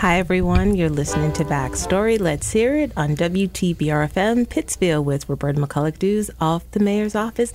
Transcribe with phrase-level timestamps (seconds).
[0.00, 0.76] Hi, everyone.
[0.76, 2.18] You're listening to Backstory.
[2.18, 7.52] Let's hear it on WTBR-FM Pittsfield with Roberta McCulloch Dews off the mayor's office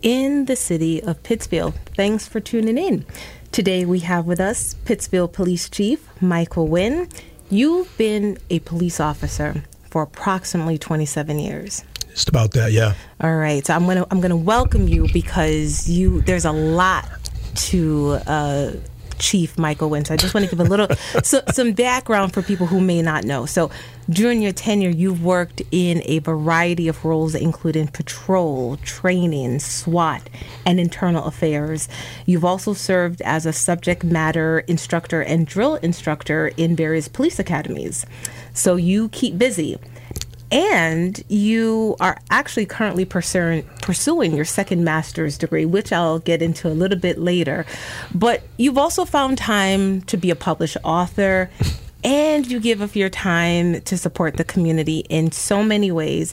[0.00, 1.74] in the city of Pittsfield.
[1.96, 3.04] Thanks for tuning in.
[3.50, 7.08] Today we have with us Pittsfield Police Chief Michael Wynn.
[7.50, 11.84] You've been a police officer for approximately 27 years.
[12.18, 12.94] Just about that, yeah.
[13.20, 13.64] All right.
[13.64, 17.08] So I'm gonna I'm gonna welcome you because you there's a lot
[17.68, 18.72] to uh,
[19.20, 20.02] Chief Michael Wynn.
[20.10, 20.88] I just want to give a little
[21.22, 23.46] so, some background for people who may not know.
[23.46, 23.70] So
[24.10, 30.28] during your tenure, you've worked in a variety of roles, including patrol, training, SWAT,
[30.66, 31.88] and internal affairs.
[32.26, 38.04] You've also served as a subject matter instructor and drill instructor in various police academies.
[38.54, 39.78] So you keep busy
[40.50, 46.68] and you are actually currently pursuing pursuing your second master's degree, which I'll get into
[46.68, 47.66] a little bit later.
[48.14, 51.50] But you've also found time to be a published author.
[52.04, 56.32] And you give of your time to support the community in so many ways.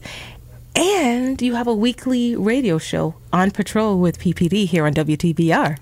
[0.75, 5.79] And you have a weekly radio show on patrol with PPD here on WTBR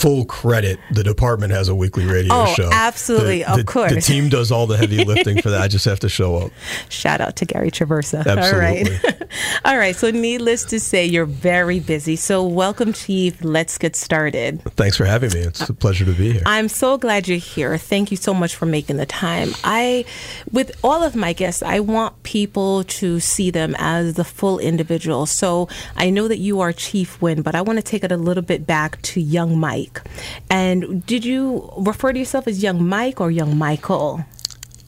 [0.00, 0.78] full credit.
[0.92, 2.70] The department has a weekly radio oh, show.
[2.72, 3.92] Absolutely, the, of course.
[3.92, 5.60] The team does all the heavy lifting for that.
[5.60, 6.52] I just have to show up.
[6.88, 8.26] Shout out to Gary Traversa.
[8.26, 8.50] Absolutely.
[8.50, 9.22] All right.
[9.64, 9.96] all right.
[9.96, 12.16] So, needless to say, you're very busy.
[12.16, 13.42] So, welcome, Chief.
[13.44, 14.62] Let's get started.
[14.76, 15.40] Thanks for having me.
[15.40, 16.42] It's a pleasure to be here.
[16.46, 17.76] I'm so glad you're here.
[17.76, 19.50] Thank you so much for making the time.
[19.64, 20.04] I,
[20.50, 25.26] with all of my guests, I want people to see them as the full individual.
[25.26, 28.16] So, I know that you are Chief Wynn, but I want to take it a
[28.16, 30.02] little bit back to young Mike.
[30.50, 34.24] And did you refer to yourself as young Mike or young Michael?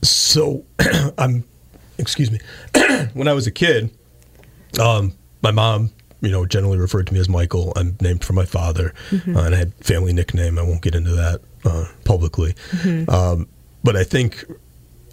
[0.03, 0.65] So
[1.19, 1.45] I'm,
[1.99, 2.41] excuse me,
[3.15, 3.91] when I was a kid,
[4.81, 7.73] um, my mom, you know, generally referred to me as Michael.
[7.77, 9.37] I'm named for my father, mm-hmm.
[9.37, 10.59] uh, and I had family nickname.
[10.59, 13.11] I won't get into that uh, publicly, mm-hmm.
[13.11, 13.49] um,
[13.83, 14.45] but I think,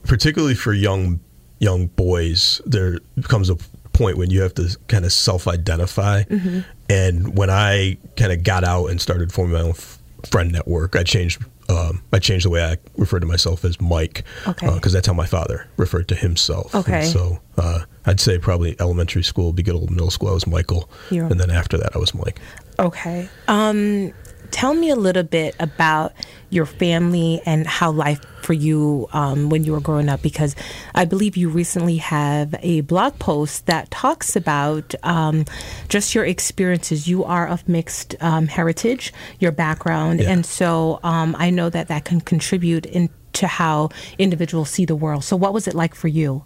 [0.04, 1.20] particularly for young
[1.60, 3.58] young boys, there comes a
[4.00, 6.24] point when you have to kind of self-identify.
[6.24, 6.60] Mm-hmm.
[6.90, 10.00] And when I kind of got out and started forming my own f-
[10.32, 11.44] friend network, I changed.
[11.70, 14.90] Um, I changed the way I refer to myself as Mike, because okay.
[14.90, 16.74] uh, that's how my father referred to himself.
[16.74, 17.02] Okay.
[17.02, 20.48] And so uh, I'd say probably elementary school, be good old middle school, I was
[20.48, 21.28] Michael, You're...
[21.28, 22.40] and then after that, I was Mike.
[22.80, 23.30] Okay.
[23.48, 24.12] Um,
[24.52, 26.14] tell me a little bit about
[26.50, 30.56] your family and how life for you um, when you were growing up because
[30.96, 35.46] I believe you recently have a blog post that talks about um,
[35.88, 37.08] just your experiences.
[37.08, 40.32] You are of mixed um, heritage, your background, yeah.
[40.32, 45.24] and so um, I know that that can contribute into how individuals see the world.
[45.24, 46.44] So, what was it like for you?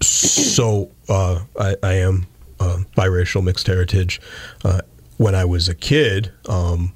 [0.00, 2.26] So, uh, I, I, am
[2.58, 4.20] uh, biracial, mixed heritage.
[4.64, 4.80] Uh,
[5.16, 6.92] when I was a kid, um,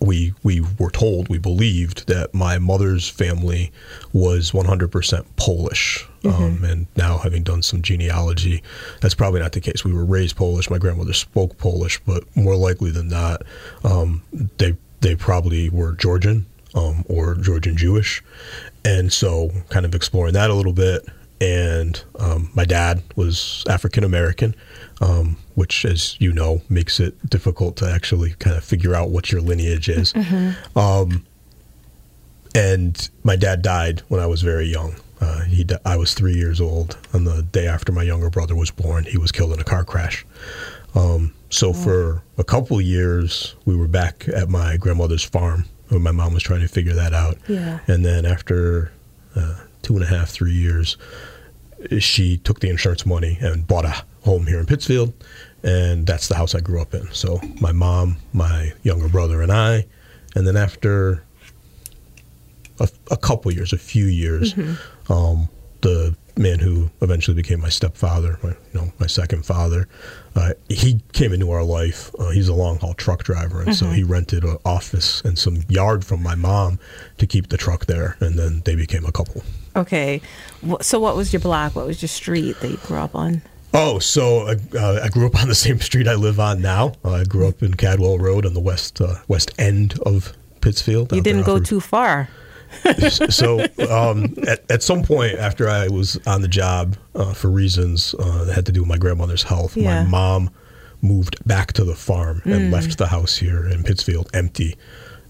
[0.00, 3.72] we we were told we believed that my mother's family
[4.12, 6.42] was 100% Polish, mm-hmm.
[6.42, 8.62] um, and now having done some genealogy,
[9.00, 9.84] that's probably not the case.
[9.84, 10.70] We were raised Polish.
[10.70, 13.42] My grandmother spoke Polish, but more likely than not,
[13.84, 14.22] um,
[14.58, 18.22] they they probably were Georgian um, or Georgian Jewish,
[18.84, 21.06] and so kind of exploring that a little bit.
[21.38, 24.54] And um, my dad was African American
[25.00, 29.30] um, which, as you know, makes it difficult to actually kind of figure out what
[29.30, 30.12] your lineage is.
[30.12, 30.78] Mm-hmm.
[30.78, 31.24] Um,
[32.54, 34.96] and my dad died when I was very young.
[35.20, 38.54] Uh, he di- I was three years old on the day after my younger brother
[38.54, 39.04] was born.
[39.04, 40.24] He was killed in a car crash.
[40.94, 45.64] Um, so for a couple years, we were back at my grandmother's farm.
[45.88, 47.38] When my mom was trying to figure that out.
[47.46, 47.78] Yeah.
[47.86, 48.90] And then after
[49.36, 50.96] uh, two and a half, three years,
[52.00, 55.14] she took the insurance money and bought a home here in Pittsfield,
[55.62, 57.10] and that's the house I grew up in.
[57.12, 59.86] So my mom, my younger brother, and I,
[60.34, 61.24] and then after
[62.78, 65.12] a, a couple years, a few years, mm-hmm.
[65.12, 65.48] um,
[65.80, 69.88] the man who eventually became my stepfather, my, you know, my second father,
[70.34, 72.14] uh, he came into our life.
[72.18, 73.86] Uh, he's a long haul truck driver, and mm-hmm.
[73.86, 76.78] so he rented an office and some yard from my mom
[77.16, 79.42] to keep the truck there, and then they became a couple.
[79.74, 80.20] Okay,
[80.80, 81.74] so what was your block?
[81.74, 83.42] What was your street that you grew up on?
[83.76, 86.94] Oh, so uh, I grew up on the same street I live on now.
[87.04, 91.12] Uh, I grew up in Cadwell Road on the west uh, west end of Pittsfield.
[91.12, 92.28] You didn't go too far.
[93.30, 98.14] so um, at, at, some point after I was on the job uh, for reasons
[98.18, 100.02] uh, that had to do with my grandmother's health, yeah.
[100.02, 100.50] my mom
[101.00, 102.72] moved back to the farm and mm.
[102.72, 104.76] left the house here in Pittsfield empty.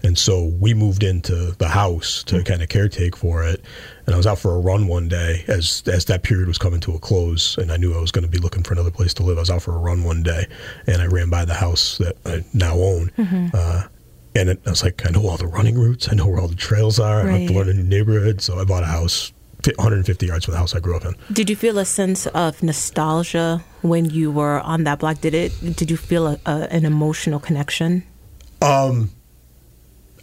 [0.03, 2.43] And so we moved into the house to mm-hmm.
[2.43, 3.63] kind of caretake for it.
[4.05, 6.79] And I was out for a run one day as as that period was coming
[6.81, 9.13] to a close, and I knew I was going to be looking for another place
[9.15, 9.37] to live.
[9.37, 10.47] I was out for a run one day,
[10.85, 13.11] and I ran by the house that I now own.
[13.17, 13.47] Mm-hmm.
[13.53, 13.83] Uh,
[14.35, 16.09] and it, I was like, I know all the running routes.
[16.09, 17.21] I know where all the trails are.
[17.21, 17.47] I have Right.
[17.47, 18.41] to learn a new neighborhood.
[18.41, 19.33] So I bought a house
[19.65, 21.15] 150 yards from the house I grew up in.
[21.33, 25.21] Did you feel a sense of nostalgia when you were on that block?
[25.21, 25.51] Did it?
[25.75, 28.03] Did you feel a, a, an emotional connection?
[28.61, 29.11] Um,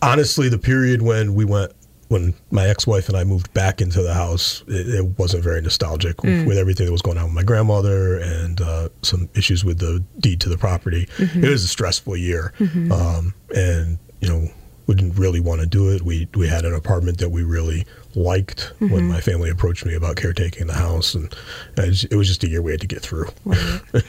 [0.04, 1.72] honestly, the period when we went,
[2.08, 6.22] when my ex-wife and I moved back into the house, it, it wasn't very nostalgic
[6.22, 9.78] with, with everything that was going on with my grandmother and uh, some issues with
[9.78, 11.08] the deed to the property.
[11.18, 12.52] It was a stressful year,
[12.92, 14.48] um, and you know
[14.86, 16.02] we didn't really want to do it.
[16.02, 20.16] We we had an apartment that we really liked when my family approached me about
[20.16, 21.34] caretaking the house, and
[21.78, 23.28] it was, it was just a year we had to get through.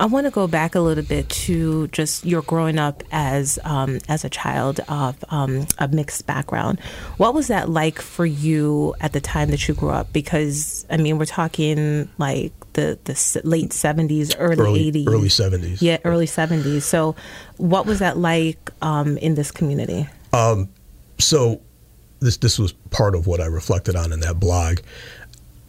[0.00, 3.98] I want to go back a little bit to just your growing up as um,
[4.08, 6.80] as a child of um, a mixed background.
[7.18, 10.10] What was that like for you at the time that you grew up?
[10.10, 15.82] Because I mean, we're talking like the the late seventies, early eighties, early 70s.
[15.82, 16.86] Yeah, early seventies.
[16.86, 17.14] So,
[17.58, 20.08] what was that like um, in this community?
[21.18, 21.60] so
[22.20, 24.78] this this was part of what I reflected on in that blog,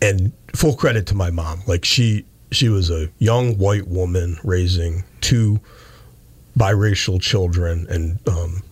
[0.01, 1.63] and full credit to my mom.
[1.67, 5.59] Like she she was a young white woman raising two
[6.57, 8.63] biracial children, and um,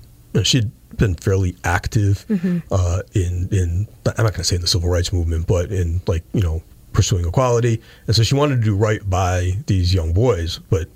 [0.43, 2.25] she'd been fairly active
[2.71, 6.01] uh, in in I'm not going to say in the civil rights movement, but in
[6.07, 6.61] like you know
[6.93, 10.87] pursuing equality, and so she wanted to do right by these young boys, but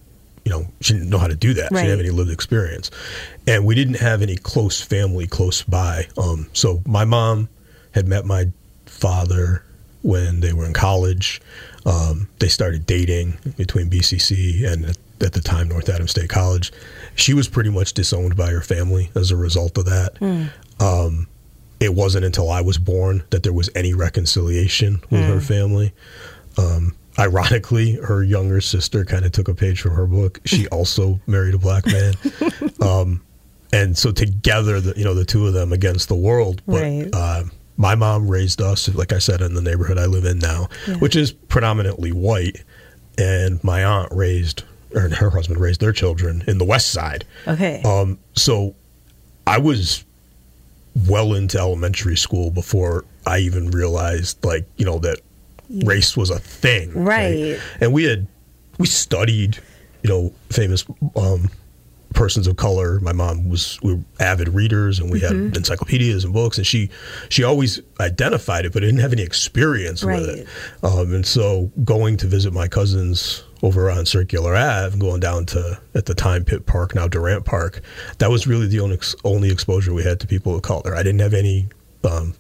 [0.43, 1.69] you know she didn't know how to do that.
[1.69, 2.91] She didn't have any lived experience,
[3.47, 6.07] and we didn't have any close family close by.
[6.17, 7.47] Um, so my mom
[7.91, 8.51] had met my
[8.85, 9.63] father
[10.01, 11.39] when they were in college.
[11.85, 16.71] Um, they started dating between BCC and at, at the time North Adams State College.
[17.15, 20.47] She was pretty much disowned by her family as a result of that.
[20.79, 21.27] Um,
[21.79, 25.91] it wasn't until I was born that there was any reconciliation with her family.
[26.57, 30.39] Um, ironically, her younger sister kind of took a page from her book.
[30.45, 32.13] She also married a black man.
[32.81, 33.21] Um,
[33.71, 36.61] and so together, the, you know, the two of them against the world.
[36.65, 37.09] But Right.
[37.13, 37.43] uh,
[37.77, 40.95] my mom raised us, like I said, in the neighborhood I live in now, Yeah.
[40.95, 42.63] which is predominantly white.
[43.17, 44.63] And my aunt raised,
[44.95, 47.25] or her husband raised their children in the West Side.
[47.47, 47.81] Okay.
[47.83, 48.75] Um, so
[49.45, 50.03] I was
[51.07, 55.19] well into elementary school before I even realized, like, you know, that
[55.85, 56.93] race was a thing.
[56.93, 57.59] Right.
[57.81, 58.27] And we had,
[58.77, 59.57] we studied,
[60.03, 60.85] you know, famous
[61.15, 61.49] um,
[62.13, 62.99] persons of color.
[62.99, 65.47] My mom was, we were avid readers and we Mm-hmm.
[65.47, 66.89] had encyclopedias and books and she,
[67.29, 70.47] she always identified it, but didn't have any experience with it.
[70.83, 75.79] Um, and so going to visit my cousins over on Circular Ave, going down to
[75.95, 77.81] at the time Pitt Park, now Durant Park,
[78.17, 80.93] that was really the only, only exposure we had to people of color.
[80.95, 81.69] I didn't have any,
[82.03, 82.33] um,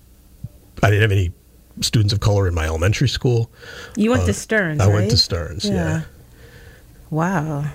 [0.81, 1.31] I didn't have any
[1.79, 3.49] students of color in my elementary school.
[3.95, 4.81] you went uh, to Stearns.
[4.81, 6.01] I went to Stearns, yeah.
[7.13, 7.65] Wow.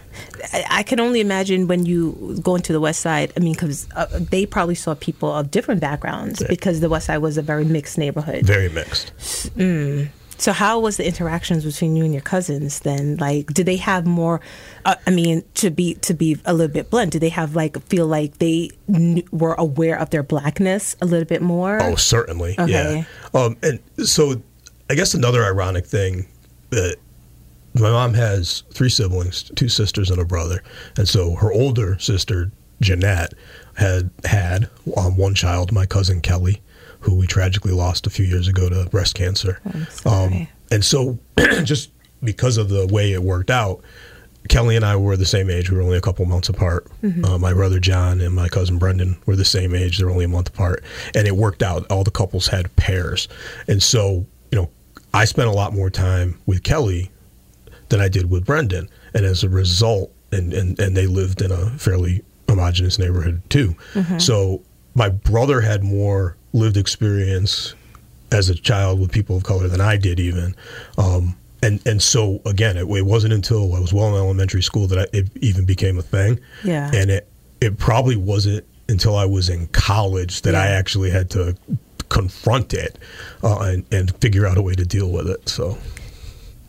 [0.52, 3.32] I, I can only imagine when you go into the West Side.
[3.36, 6.48] I mean, because uh, they probably saw people of different backgrounds Yeah.
[6.48, 8.44] because the West Side was a very mixed neighborhood.
[8.44, 9.12] Very mixed.
[10.40, 13.16] So, how was the interactions between you and your cousins then?
[13.16, 14.40] Like, did they have more?
[14.84, 17.80] Uh, I mean, to be to be a little bit blunt, did they have like
[17.88, 21.82] feel like they kn- were aware of their blackness a little bit more?
[21.82, 22.54] Oh, certainly.
[22.56, 23.04] Okay.
[23.34, 23.40] Yeah.
[23.40, 24.40] Um, and so
[24.88, 26.28] I guess another ironic thing
[26.70, 26.98] that
[27.78, 30.62] my mom has three siblings, two sisters and a brother.
[30.96, 33.34] And so her older sister, Jeanette,
[33.76, 36.60] had had um, one child, my cousin Kelly,
[37.00, 39.60] who we tragically lost a few years ago to breast cancer.
[40.04, 41.18] I'm and so
[41.64, 41.90] just
[42.22, 43.80] because of the way it worked out,
[44.48, 45.70] Kelly and I were the same age.
[45.70, 46.86] We were only a couple months apart.
[47.24, 49.98] Uh, my brother John and my cousin Brendan were the same age.
[49.98, 50.82] They're only a month apart.
[51.14, 51.86] And it worked out.
[51.90, 53.28] All the couples had pairs.
[53.66, 54.70] And so, you know,
[55.12, 57.10] I spent a lot more time with Kelly
[57.88, 58.88] than I did with Brendan.
[59.14, 63.74] And as a result, and, and, and they lived in a fairly homogenous neighborhood too.
[64.18, 64.62] So
[64.94, 67.74] my brother had more lived experience
[68.32, 70.54] as a child with people of color than I did even.
[70.98, 74.86] Um, and, and so again, it, it wasn't until I was well in elementary school
[74.88, 76.40] that I, it even became a thing.
[76.64, 76.90] Yeah.
[76.94, 77.28] And it,
[77.60, 81.56] it probably wasn't until I was in college that I actually had to
[82.08, 82.98] confront it
[83.42, 85.48] uh, and, and figure out a way to deal with it.
[85.48, 85.76] So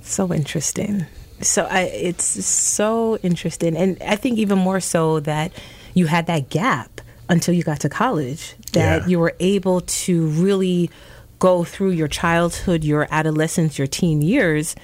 [0.10, 1.06] So interesting.
[1.42, 5.52] So I, it's so interesting, and I think even more so that
[5.94, 7.00] you had that gap
[7.30, 8.56] until you got to college.
[8.74, 9.08] That Yeah.
[9.08, 10.90] you were able to really
[11.38, 14.76] go through your childhood, your adolescence, your teen years,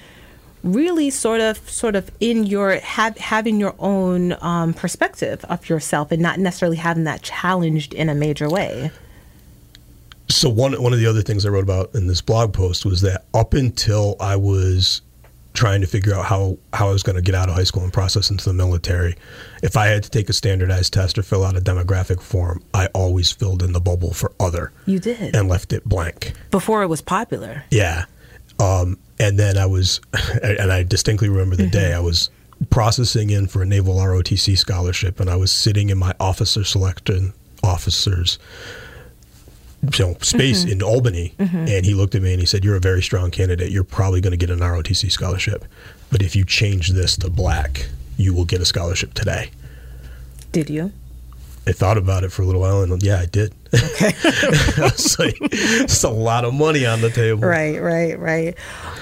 [0.62, 6.10] really sort of sort of in your have, having your own um, perspective of yourself
[6.12, 8.90] and not necessarily having that challenged in a major way.
[10.28, 13.00] So one one of the other things I wrote about in this blog post was
[13.02, 15.02] that up until I was
[15.56, 17.82] trying to figure out how, how I was going to get out of high school
[17.82, 19.16] and process into the military.
[19.62, 22.86] If I had to take a standardized test or fill out a demographic form, I
[22.88, 24.72] always filled in the bubble for other.
[24.84, 25.34] You did.
[25.34, 26.32] And left it blank.
[26.50, 27.64] Before it was popular.
[27.70, 28.04] Yeah.
[28.60, 30.00] Um, and then I was,
[30.42, 31.70] and I distinctly remember the mm-hmm.
[31.70, 32.30] day I was
[32.70, 37.32] processing in for a Naval ROTC scholarship, and I was sitting in my officer selection
[37.62, 38.38] officers
[39.94, 40.72] you know, space mm-hmm.
[40.72, 41.56] in Albany, mm-hmm.
[41.56, 43.70] and he looked at me and he said, "You're a very strong candidate.
[43.70, 45.64] You're probably going to get an ROTC scholarship,
[46.10, 49.50] but if you change this to black, you will get a scholarship today."
[50.52, 50.92] Did you?
[51.68, 53.52] I thought about it for a little while, and yeah, I did.
[53.74, 57.40] Okay, it's, like, it's a lot of money on the table.
[57.40, 58.54] Right, right, right.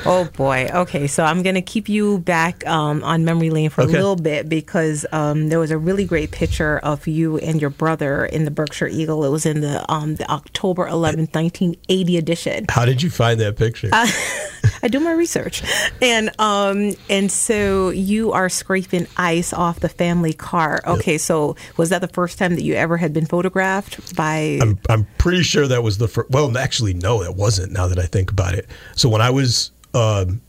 [0.06, 0.70] Oh boy.
[0.72, 3.92] Okay, so I'm gonna keep you back um, on memory lane for okay.
[3.92, 7.70] a little bit because um, there was a really great picture of you and your
[7.70, 9.24] brother in the Berkshire Eagle.
[9.24, 12.66] It was in the um, the October 11th, 1980 edition.
[12.70, 13.90] How did you find that picture?
[13.92, 14.08] Uh,
[14.82, 15.62] I do my research,
[16.00, 20.80] and um, and so you are scraping ice off the family car.
[20.86, 21.20] Okay, yep.
[21.20, 24.58] so was that the first time that you ever had been photographed by?
[24.60, 26.30] I'm I'm pretty sure that was the first.
[26.30, 27.72] Well, actually, no, that wasn't.
[27.72, 30.40] Now that I think about it, so when I was um,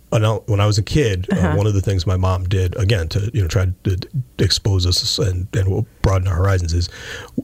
[0.46, 1.48] when I was a kid, uh, uh-huh.
[1.50, 3.98] uh, one of the things my mom did again to you know try to
[4.40, 6.90] expose us and, and broaden our horizons is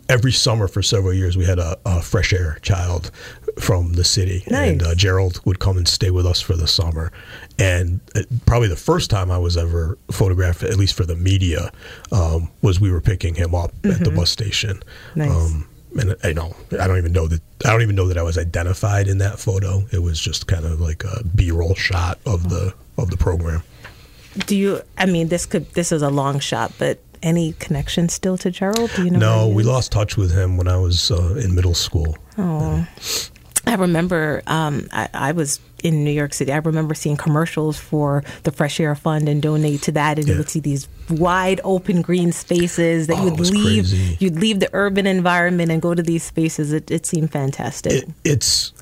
[0.10, 3.12] every summer for several years we had a, a fresh air child
[3.60, 4.72] from the city, nice.
[4.72, 7.12] and uh, Gerald would come and stay with us for the summer.
[7.60, 11.72] And it, probably the first time I was ever photographed, at least for the media,
[12.12, 13.92] um, was we were picking him up mm-hmm.
[13.92, 14.18] at the mm-hmm.
[14.18, 14.82] bus station.
[15.16, 15.30] Nice.
[15.30, 15.68] Um,
[16.00, 18.38] and I know I don't even know that I don't even know that I was
[18.38, 19.84] identified in that photo.
[19.92, 23.64] It was just kind of like a B-roll shot of the of the program.
[24.46, 24.82] Do you?
[24.98, 28.92] I mean, this could this is a long shot, but any connection still to Gerald?
[28.96, 29.20] Do you know?
[29.20, 32.18] No, we lost touch with him when I was uh, in middle school.
[32.38, 32.88] Oh,
[33.66, 36.52] I remember um, I, I, was in New York City.
[36.52, 40.34] I remember seeing commercials for the Fresh Air Fund and donate to that, and yeah.
[40.34, 43.84] you would see these wide open green spaces that oh, you'd leave.
[43.84, 44.18] Crazy.
[44.20, 46.74] You'd leave the urban environment and go to these spaces.
[46.74, 47.94] It, it seemed fantastic.
[47.94, 48.74] It, it's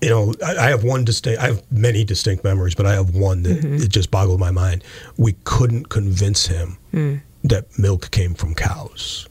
[0.00, 1.40] you know, I, I, have one distinct.
[1.40, 3.82] I have many distinct memories, but I have one that mm-hmm.
[3.82, 4.82] it just boggled my mind.
[5.16, 7.20] We couldn't convince him mm.
[7.44, 9.28] that milk came from cows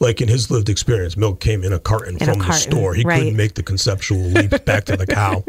[0.00, 2.54] like in his lived experience, milk came in a carton in from a carton, the
[2.54, 2.94] store.
[2.94, 3.18] He right.
[3.18, 5.44] couldn't make the conceptual leap back to the cow.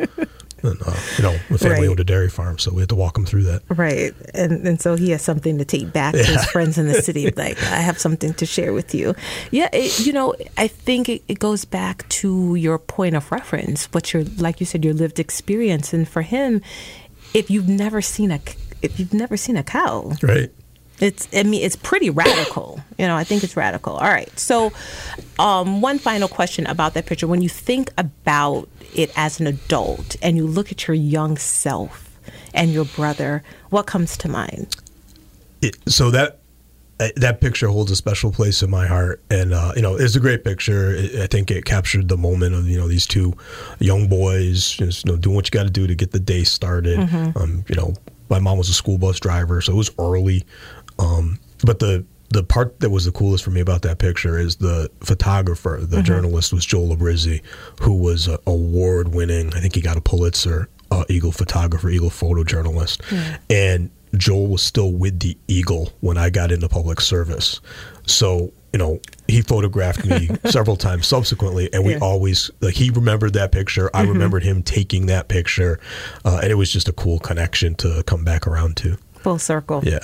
[0.63, 1.89] And, uh, you know, the family right.
[1.89, 3.61] owned a dairy farm, so we had to walk him through that.
[3.69, 6.23] Right, and and so he has something to take back yeah.
[6.23, 7.31] to his friends in the city.
[7.31, 9.15] like, I have something to share with you.
[9.51, 13.85] Yeah, it, you know, I think it, it goes back to your point of reference,
[13.93, 16.61] what your, like you said, your lived experience, and for him,
[17.33, 18.41] if you've never seen a,
[18.81, 20.51] if you've never seen a cow, right,
[20.99, 22.81] it's I mean it's pretty radical.
[22.97, 23.93] You know, I think it's radical.
[23.93, 24.37] All right.
[24.39, 24.71] So,
[25.37, 27.27] um, one final question about that picture.
[27.27, 32.17] When you think about it as an adult and you look at your young self
[32.53, 34.75] and your brother, what comes to mind?
[35.61, 36.39] It, so that
[36.99, 40.15] uh, that picture holds a special place in my heart, and uh, you know, it's
[40.15, 40.97] a great picture.
[41.21, 43.33] I think it captured the moment of you know these two
[43.79, 46.43] young boys, just, you know, doing what you got to do to get the day
[46.43, 46.99] started.
[46.99, 47.37] Mm-hmm.
[47.37, 47.93] Um, you know,
[48.29, 50.45] my mom was a school bus driver, so it was early.
[50.99, 54.57] Um, but the the part that was the coolest for me about that picture is
[54.57, 56.05] the photographer, the mm-hmm.
[56.05, 57.41] journalist was Joel Librizzi,
[57.81, 59.51] who was an award winning.
[59.55, 63.39] I think he got a Pulitzer uh, Eagle photographer, Eagle photojournalist, mm.
[63.49, 67.61] and Joel was still with the Eagle when I got into public service.
[68.05, 71.99] So you know, he photographed me several times subsequently, and we yeah.
[72.01, 73.89] always like he remembered that picture.
[73.93, 74.11] I mm-hmm.
[74.13, 75.79] remembered him taking that picture,
[76.25, 78.97] uh, and it was just a cool connection to come back around to.
[79.21, 79.81] Full circle.
[79.83, 79.99] Yeah.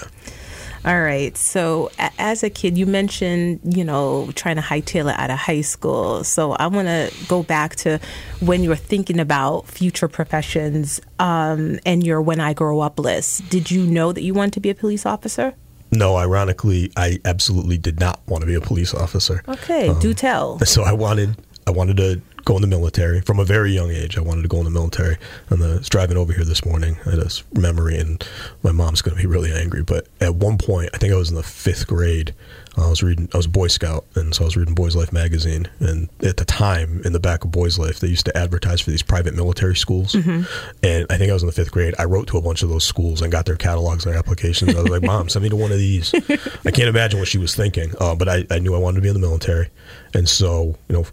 [0.85, 1.35] All right.
[1.35, 1.89] So,
[2.19, 6.23] as a kid, you mentioned, you know, trying to hightail it out of high school.
[6.23, 7.99] So, I want to go back to
[8.39, 13.49] when you were thinking about future professions um, and your When I Grow Up list.
[13.49, 15.55] Did you know that you wanted to be a police officer?
[15.91, 19.43] No, ironically, I absolutely did not want to be a police officer.
[19.47, 20.59] Okay, um, do tell.
[20.65, 21.35] So I wanted
[21.67, 24.17] I wanted to go in the military from a very young age.
[24.17, 25.17] I wanted to go in the military.
[25.49, 26.97] And I was driving over here this morning.
[27.05, 28.23] I had a memory, and
[28.63, 29.83] my mom's going to be really angry.
[29.83, 32.33] But at one point, I think I was in the fifth grade.
[32.77, 33.29] I was reading.
[33.33, 35.67] I was a Boy Scout, and so I was reading Boys Life magazine.
[35.79, 38.91] And at the time, in the back of Boys Life, they used to advertise for
[38.91, 40.11] these private military schools.
[40.11, 40.43] Mm-hmm.
[40.83, 41.95] And I think I was in the fifth grade.
[41.97, 44.75] I wrote to a bunch of those schools and got their catalogs and their applications.
[44.75, 46.13] I was like, "Mom, send me to one of these."
[46.65, 49.01] I can't imagine what she was thinking, uh, but I, I knew I wanted to
[49.01, 49.69] be in the military,
[50.13, 51.05] and so you know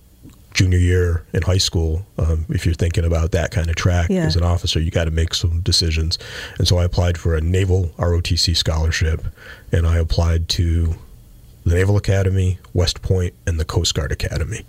[0.63, 4.25] junior year in high school, um, if you're thinking about that kind of track Yeah.
[4.27, 6.19] as an officer, you got to make some decisions.
[6.59, 9.27] And so I applied for a Naval ROTC scholarship,
[9.73, 10.95] and I applied to
[11.65, 14.65] the Naval Academy, West Point, and the Coast Guard Academy.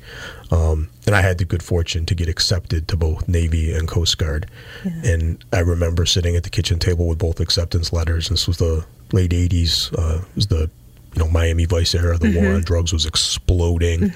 [0.52, 4.18] Um, and I had the good fortune to get accepted to both Navy and Coast
[4.18, 4.48] Guard.
[4.84, 8.30] And I remember sitting at the kitchen table with both acceptance letters.
[8.30, 9.92] This was the late '80s.
[9.98, 10.70] Uh, it was the
[11.16, 12.18] you know Miami Vice era.
[12.18, 14.12] The war on drugs was exploding.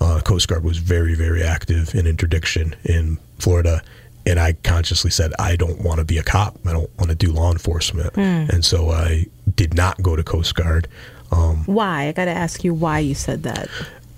[0.00, 3.82] Uh, Coast Guard was very, very active in interdiction in Florida.
[4.24, 6.56] And I consciously said, I don't want to be a cop.
[6.64, 8.16] I don't want to do law enforcement.
[8.16, 10.86] And so I did not go to Coast Guard.
[11.32, 12.06] Um, Why?
[12.08, 13.68] I got to ask you why you said that.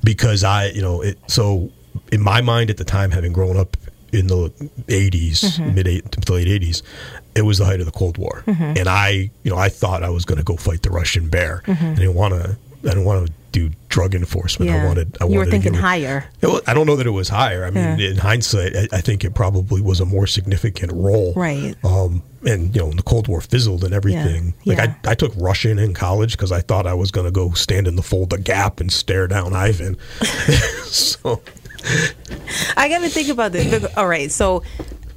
[0.02, 1.70] because I, you know, it, so
[2.12, 3.76] in my mind at the time, having grown up
[4.12, 4.50] in the
[4.88, 6.82] 80s, mid eight to late 80s,
[7.34, 10.10] it was the height of the Cold War, and I, you know, I thought I
[10.10, 11.62] was going to go fight the Russian bear.
[11.66, 12.56] I didn't want to.
[12.84, 14.70] I didn't want to do drug enforcement.
[14.70, 15.16] I wanted.
[15.20, 16.28] I you were wanted to thinking higher.
[16.42, 17.64] it I don't know that it was higher.
[17.64, 18.10] I mean, Yeah.
[18.10, 21.32] in hindsight, I, I think it probably was a more significant role.
[21.34, 21.74] Right.
[21.82, 24.52] Um, and you know, the Cold War fizzled and everything.
[24.64, 24.74] Yeah.
[24.76, 24.94] Like Yeah.
[25.06, 27.86] I, I took Russian in college because I thought I was going to go stand
[27.88, 29.96] in the Fulda Gap and stare down Ivan.
[30.84, 31.40] so
[32.76, 33.84] I got to think about this.
[33.96, 34.62] All right, so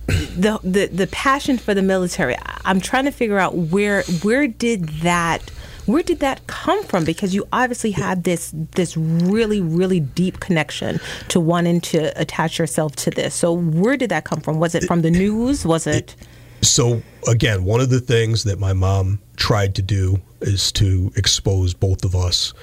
[0.38, 2.36] the the the passion for the military.
[2.66, 5.50] I'm trying to figure out where where did that
[5.86, 7.06] where did that come from?
[7.06, 11.00] Because you obviously had this this really really deep connection
[11.30, 13.36] to wanting to attach yourself to this.
[13.36, 14.60] So where did that come from?
[14.60, 15.66] Was it from the news?
[15.66, 16.16] Was it?
[16.62, 21.74] So again, one of the things that my mom tried to do is to expose
[21.74, 22.54] both of us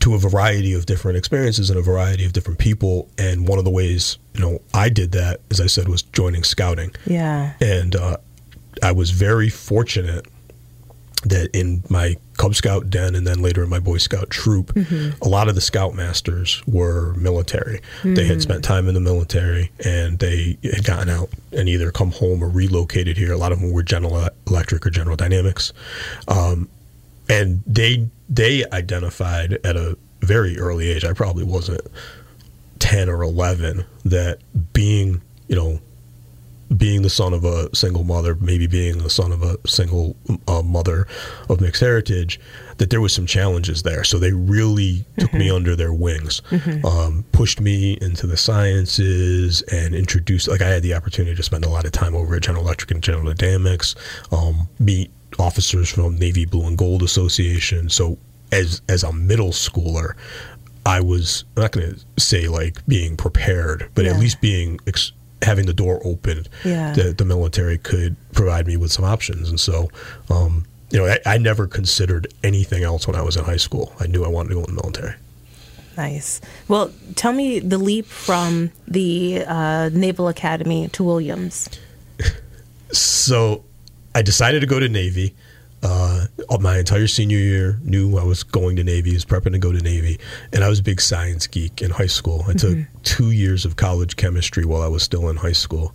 [0.00, 3.08] to a variety of different experiences and a variety of different people.
[3.18, 6.44] And one of the ways, you know, I did that, as I said, was joining
[6.44, 6.94] scouting.
[7.06, 7.54] Yeah.
[7.60, 8.18] And uh,
[8.82, 10.26] I was very fortunate
[11.24, 14.76] that in my Cub Scout den and then later in my Boy Scout troop,
[15.22, 17.80] a lot of the scoutmasters were military.
[18.14, 22.12] They had spent time in the military and they had gotten out and either come
[22.12, 23.32] home or relocated here.
[23.32, 25.72] A lot of them were General Electric or General Dynamics.
[26.28, 26.68] Um,
[27.28, 31.80] and they they identified at a very early age, I probably wasn't
[32.78, 34.38] 10 or 11, that
[34.72, 35.80] being, you know,
[36.76, 40.16] being the son of a single mother, maybe being the son of a single
[40.48, 41.06] uh, mother
[41.48, 42.40] of mixed heritage,
[42.78, 44.04] that there was some challenges there.
[44.04, 46.42] So they really took me under their wings,
[46.84, 50.48] um, pushed me into the sciences, and introduced.
[50.48, 52.90] Like I had the opportunity to spend a lot of time over at General Electric
[52.90, 53.94] and General Dynamics,
[54.32, 57.88] um, meet officers from Navy Blue and Gold Association.
[57.88, 58.18] So
[58.52, 60.14] as as a middle schooler.
[60.84, 65.10] I was I'm not going to say like being prepared, but at least being ex-
[65.46, 66.92] having the door open Yeah.
[66.92, 69.48] that the military could provide me with some options.
[69.48, 69.88] And so,
[70.28, 73.92] um, you know, I, I never considered anything else when I was in high school.
[73.98, 75.14] I knew I wanted to go in the military.
[75.96, 76.42] Nice.
[76.68, 81.68] Well, tell me the leap from the uh, Naval Academy to Williams.
[82.92, 83.64] So
[84.14, 85.34] I decided to go to Navy.
[85.88, 86.26] Uh,
[86.60, 89.78] my entire senior year, knew I was going to Navy, was prepping to go to
[89.78, 90.18] Navy,
[90.52, 92.44] and I was a big science geek in high school.
[92.48, 95.94] I took two years of college chemistry while I was still in high school,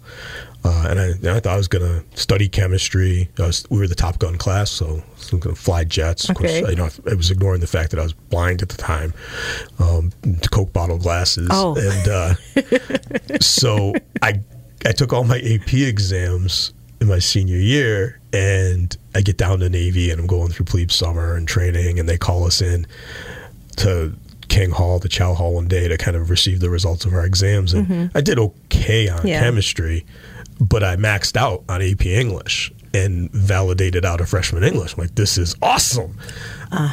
[0.64, 3.28] uh, and I, and I thought I was going to study chemistry.
[3.38, 6.30] I was, we were the Top Gun class, so I was going to fly jets.
[6.30, 6.62] Of Okay.
[6.62, 9.14] course, you know, I was ignoring the fact that I was blind at the time,
[9.80, 11.76] um, to Coke bottle glasses, Oh.
[11.76, 12.34] and uh,
[13.42, 14.40] so I
[14.86, 19.70] I took all my AP exams in my senior year, and I get down to
[19.70, 22.88] Navy, and I'm going through plebe summer and training, and they call us in
[23.78, 24.14] to
[24.48, 27.26] King Hall, the Chow Hall, one day to kind of receive the results of our
[27.26, 29.40] exams, and I did okay on Yeah.
[29.42, 30.06] chemistry,
[30.60, 34.94] but I maxed out on AP English and validated out of freshman English.
[34.96, 36.18] I'm like, this is awesome.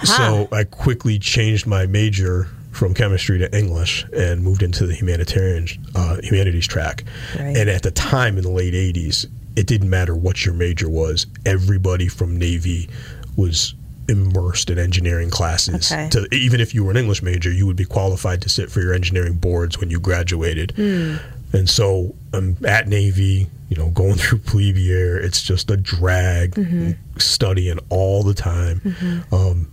[0.04, 5.66] So I quickly changed my major from chemistry to English and moved into the humanitarian
[5.96, 7.02] uh, humanities track.
[7.36, 7.56] Right.
[7.56, 9.26] And at the time in the late '80s,
[9.58, 11.26] it didn't matter what your major was.
[11.44, 12.88] Everybody from Navy
[13.36, 13.74] was
[14.08, 15.90] immersed in engineering classes.
[15.90, 16.08] Okay.
[16.10, 18.80] To, even if you were an English major, you would be qualified to sit for
[18.80, 20.70] your engineering boards when you graduated.
[20.76, 21.16] Hmm.
[21.52, 25.18] And so I'm at Navy, you know, going through plebe year.
[25.18, 26.92] It's just a drag, mm-hmm.
[27.18, 28.80] studying all the time.
[28.84, 29.34] Mm-hmm.
[29.34, 29.72] Um,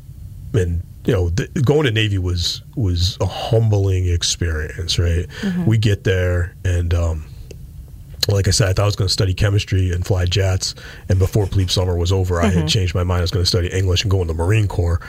[0.56, 5.28] and you know, th- going to Navy was was a humbling experience, right?
[5.42, 5.66] Mm-hmm.
[5.66, 7.26] We get there, and um,
[8.34, 10.76] like I said, I thought I was going to study chemistry and fly jets.
[11.10, 12.68] And before plebe summer was over, I had mm-hmm.
[12.68, 13.20] changed my mind.
[13.20, 15.02] I was going to study English and go in the Marine Corps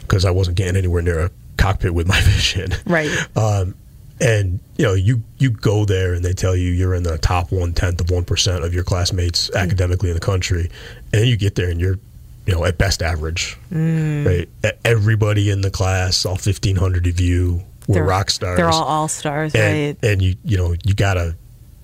[0.00, 2.72] because I wasn't getting anywhere near a cockpit with my vision.
[2.86, 3.10] Right.
[3.36, 3.74] Um,
[4.20, 7.50] and you know, you you go there and they tell you you're in the top
[7.52, 9.56] one tenth of one percent of your classmates mm.
[9.60, 10.70] academically in the country,
[11.12, 11.98] and then you get there and you're,
[12.46, 14.24] you know, at best average, mm.
[14.24, 14.48] right?
[14.64, 18.56] E- Everybody in the class, all fifteen hundred of you, were They're- rock stars.
[18.56, 20.10] They're all all stars, and, right?
[20.10, 21.36] and you you know you gotta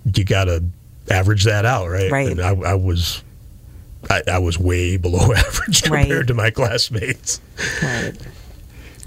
[0.04, 0.62] you gotta
[1.10, 2.10] average that out, right?
[2.10, 2.28] Right.
[2.30, 3.22] And I, I was.
[4.08, 6.02] I, I was way below average Right.
[6.02, 7.40] compared to my classmates.
[7.82, 8.12] Right.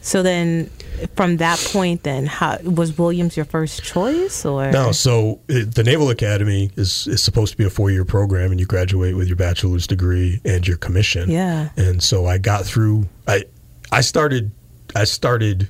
[0.02, 0.70] So then,
[1.16, 5.84] from that point, then how was Williams your first choice, or No, so it, the
[5.84, 9.28] Naval Academy is, is supposed to be a four year program, and you graduate with
[9.28, 11.32] your bachelor's degree and your commission.
[11.32, 11.70] Yeah.
[11.78, 13.08] And so I got through.
[13.28, 13.46] I
[13.92, 14.52] I started
[14.96, 15.70] I started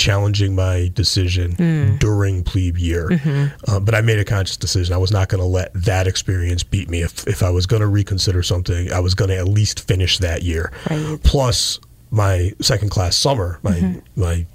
[0.00, 1.96] challenging my decision Hmm.
[1.98, 3.70] during plebe year, Mm-hmm.
[3.70, 4.94] uh, but I made a conscious decision.
[4.94, 7.02] I was not going to let that experience beat me.
[7.02, 10.18] If if I was going to reconsider something, I was going to at least finish
[10.18, 10.72] that year.
[10.88, 11.18] Right.
[11.22, 11.78] Plus
[12.10, 14.20] my second class summer, my Mm-hmm.
[14.20, 14.46] my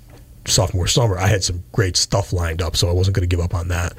[0.47, 3.43] sophomore summer, I had some great stuff lined up, so I wasn't going to give
[3.43, 3.93] up on that.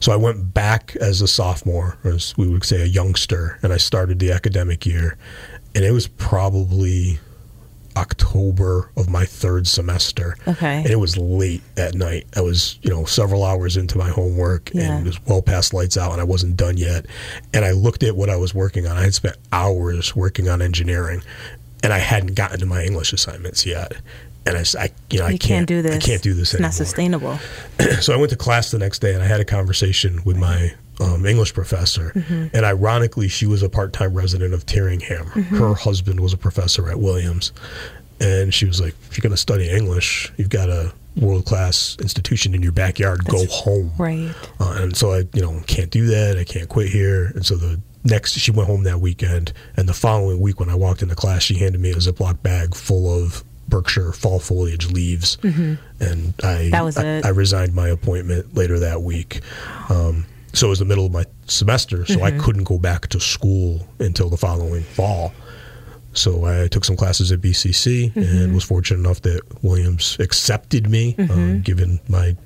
[0.00, 3.72] So I went back as a sophomore, or as we would say, a youngster, and
[3.72, 5.16] I started the academic year,
[5.76, 7.20] and it was probably
[7.96, 10.36] October of my third semester.
[10.46, 10.78] Okay.
[10.78, 12.26] And it was late at night.
[12.36, 14.92] I was, you know, several hours into my homework Yeah.
[14.96, 17.06] and it was well past lights out and I wasn't done yet.
[17.52, 18.96] And I looked at what I was working on.
[18.96, 21.22] I had spent hours working on engineering
[21.82, 23.92] and I hadn't gotten to my English assignments yet.
[24.46, 25.96] And I, I- you know, I can't, can't do this?
[25.96, 27.38] I can't do this It's anymore not sustainable.
[28.00, 30.74] so I went to class the next day and I had a conversation with my
[31.00, 32.12] um, English professor.
[32.14, 32.54] Mm-hmm.
[32.54, 35.24] And ironically, she was a part time resident of Tyringham.
[35.26, 35.56] Mm-hmm.
[35.56, 37.52] Her husband was a professor at Williams.
[38.20, 41.96] And she was like, if you're going to study English, you've got a world class
[42.00, 43.92] institution in your backyard, go home.
[43.98, 44.32] Right.
[44.60, 46.38] Uh, and so I, you know, can't do that.
[46.38, 47.26] I can't quit here.
[47.34, 49.52] And so the next, she went home that weekend.
[49.76, 52.74] And the following week, when I walked into class, she handed me a Ziploc bag
[52.74, 55.36] full of Berkshire fall foliage leaves.
[55.42, 55.78] And
[56.42, 56.70] I, Mm-hmm.
[56.70, 57.24] That was I, it.
[57.24, 59.40] I resigned my appointment later that week.
[59.88, 62.24] Um, so it was the middle of my semester, so Mm-hmm.
[62.24, 65.32] I couldn't go back to school until the following fall.
[66.14, 68.20] So I took some classes at BCC Mm-hmm.
[68.20, 72.36] and was fortunate enough that Williams accepted me, um, given my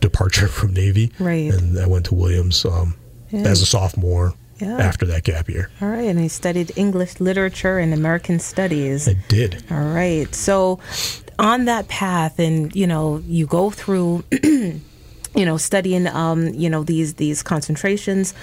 [0.00, 1.12] departure from Navy.
[1.18, 1.52] Right.
[1.52, 2.94] And I went to Williams um,
[3.30, 3.40] Yeah.
[3.40, 4.78] as a sophomore Yeah.
[4.78, 5.68] after that gap year.
[5.82, 9.08] All right, and he studied English literature and American studies.
[9.08, 9.64] I did.
[9.72, 10.32] All right.
[10.34, 10.78] So
[11.38, 14.22] on that path and you know, you go through
[15.36, 18.34] you know, studying um, you know, these these concentrations.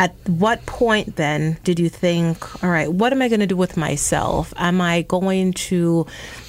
[0.00, 3.54] At what point then did you think, all right, what am I going to do
[3.56, 4.54] with myself?
[4.56, 6.06] Am I going to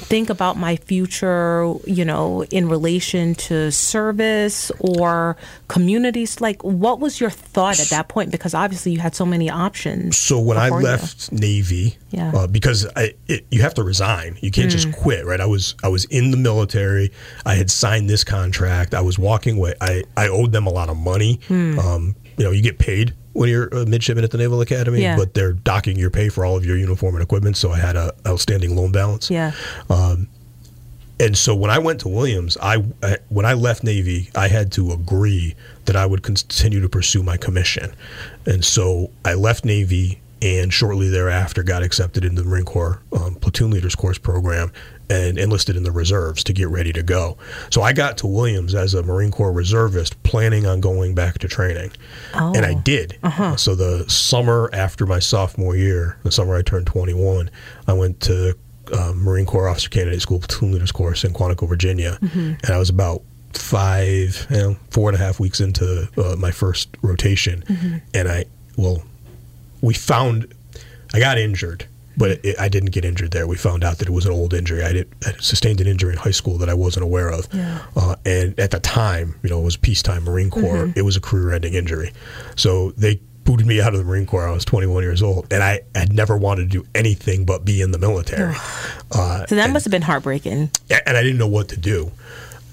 [0.10, 5.36] think about my future, you know, in relation to service or
[5.68, 6.40] communities?
[6.40, 8.32] Like, what was your thought at that point?
[8.32, 10.18] Because obviously you had so many options.
[10.18, 10.88] So when I before you.
[10.88, 12.32] left Navy, Yeah.
[12.34, 14.72] uh, because I, it, you have to resign, you can't Mm.
[14.72, 15.42] just quit, right?
[15.42, 17.12] I was I was in the military.
[17.46, 18.94] I had signed this contract.
[18.94, 19.74] I was walking away.
[19.82, 21.42] I, I owed them a lot of money.
[21.50, 21.78] Hmm.
[21.80, 25.16] Um, you know, you get paid when you're a midshipman at the Naval Academy, Yeah.
[25.16, 27.56] but they're docking your pay for all of your uniform and equipment.
[27.58, 29.30] So I had a outstanding loan balance.
[29.32, 29.52] Yeah.
[31.20, 34.72] And so when I went to Williams, I, I when I left Navy, I had
[34.74, 35.54] to agree
[35.86, 37.94] that I would continue to pursue my commission.
[38.48, 43.36] And so I left Navy and shortly thereafter got accepted into the Marine Corps um,
[43.36, 44.72] platoon leaders course program
[45.12, 47.38] and enlisted in the reserves to get ready to go.
[47.70, 51.48] So I got to Williams as a Marine Corps reservist planning on going back to
[51.48, 51.92] training.
[52.34, 52.82] And I Oh.
[52.84, 53.18] did.
[53.58, 57.50] So the summer after my sophomore year, the summer I turned 21,
[57.88, 58.56] I went to
[58.94, 62.90] uh, Marine Corps Officer Candidate School Platoon Leaders course in Quantico, Virginia, and I was
[62.90, 63.22] about
[63.54, 67.64] five, you know, four and a half weeks into uh, my first rotation,
[68.14, 68.46] and I,
[68.78, 69.04] well,
[69.82, 70.54] we found
[71.14, 71.86] I got injured,
[72.22, 73.48] but it, I didn't get injured there.
[73.48, 74.84] We found out that it was an old injury.
[74.84, 77.80] I, did, I sustained an injury in high school that I wasn't aware of, Yeah.
[77.96, 80.94] uh, and at the time, you know, it was peacetime Marine Corps.
[80.96, 82.14] It was a career-ending injury,
[82.56, 84.48] so they booted me out of the Marine Corps.
[84.48, 87.82] I was 21 years old, and I had never wanted to do anything but be
[87.82, 88.56] in the military.
[89.12, 90.70] Uh, So that must have been heartbreaking.
[91.08, 92.12] and I didn't know what to do.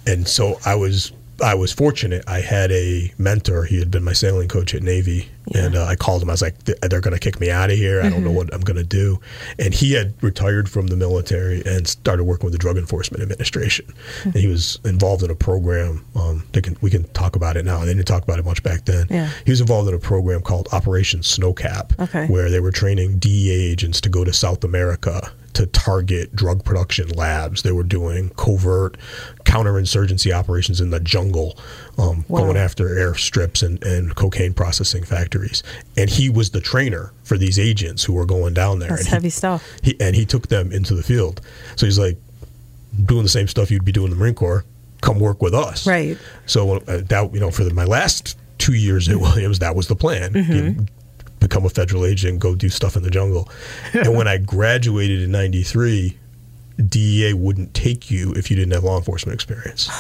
[0.06, 1.10] And so I was
[1.42, 2.24] I was fortunate.
[2.26, 3.64] I had a mentor.
[3.64, 6.30] He had been my sailing coach at Navy, and uh, I called him.
[6.30, 8.00] I was like, "They're going to kick me out of here.
[8.02, 9.20] I don't know what I'm going to do."
[9.58, 13.86] And he had retired from the military and started working with the Drug Enforcement Administration.
[14.24, 16.04] And he was involved in a program.
[16.14, 17.80] Um, can we can talk about it now.
[17.80, 19.06] They didn't talk about it much back then.
[19.10, 19.30] Yeah.
[19.44, 22.26] He was involved in a program called Operation Snowcap, Okay.
[22.26, 27.08] where they were training DEA agents to go to South America to target drug production
[27.10, 27.62] labs.
[27.62, 28.96] They were doing covert
[29.44, 31.58] counterinsurgency operations in the jungle,
[31.98, 32.40] um, Wow.
[32.42, 35.62] going after airstrips and, and cocaine processing factories.
[35.96, 38.90] And he was the trainer for these agents who were going down there.
[38.90, 39.64] That's and he- heavy stuff.
[39.82, 41.40] he, and he took them into the field.
[41.76, 42.18] So he's like,
[43.04, 44.64] doing the same stuff you'd be doing in the Marine Corps.
[45.00, 45.86] Come work with us.
[45.86, 46.18] Right.
[46.46, 49.86] So uh, that you know, for the, my last two years at Williams, that was
[49.88, 50.34] the plan.
[50.34, 50.86] You
[51.40, 53.48] become a federal agent, and go do stuff in the jungle.
[53.92, 56.16] and when I graduated in '93,
[56.88, 59.90] DEA wouldn't take you if you didn't have law enforcement experience.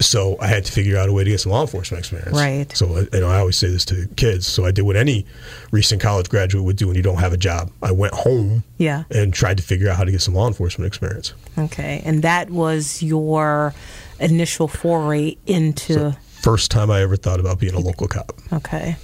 [0.00, 2.36] so I had to figure out a way to get some law enforcement experience.
[2.36, 2.76] Right.
[2.76, 4.46] So uh, you know, I always say this to kids.
[4.46, 5.24] So I did what any
[5.70, 7.70] recent college graduate would do when you don't have a job.
[7.82, 9.04] I went home Yeah.
[9.10, 11.32] and tried to figure out how to get some law enforcement experience.
[11.56, 12.02] Okay.
[12.04, 13.72] And that was your
[14.20, 16.16] initial foray into.
[16.42, 18.32] First time I ever thought about being a local cop.
[18.52, 18.96] Okay.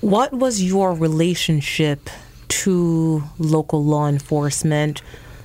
[0.00, 2.08] What was your relationship
[2.48, 5.02] to local law enforcement?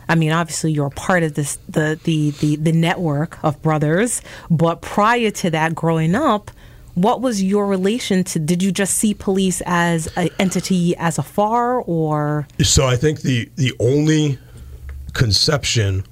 [0.08, 4.82] I mean, obviously you're part of this the the the, the network of brothers, but
[4.82, 6.52] prior to that growing up,
[6.94, 11.82] what was your relation to did you just see police as an entity as afar
[11.82, 14.39] or So I think the the only
[15.13, 16.06] conception,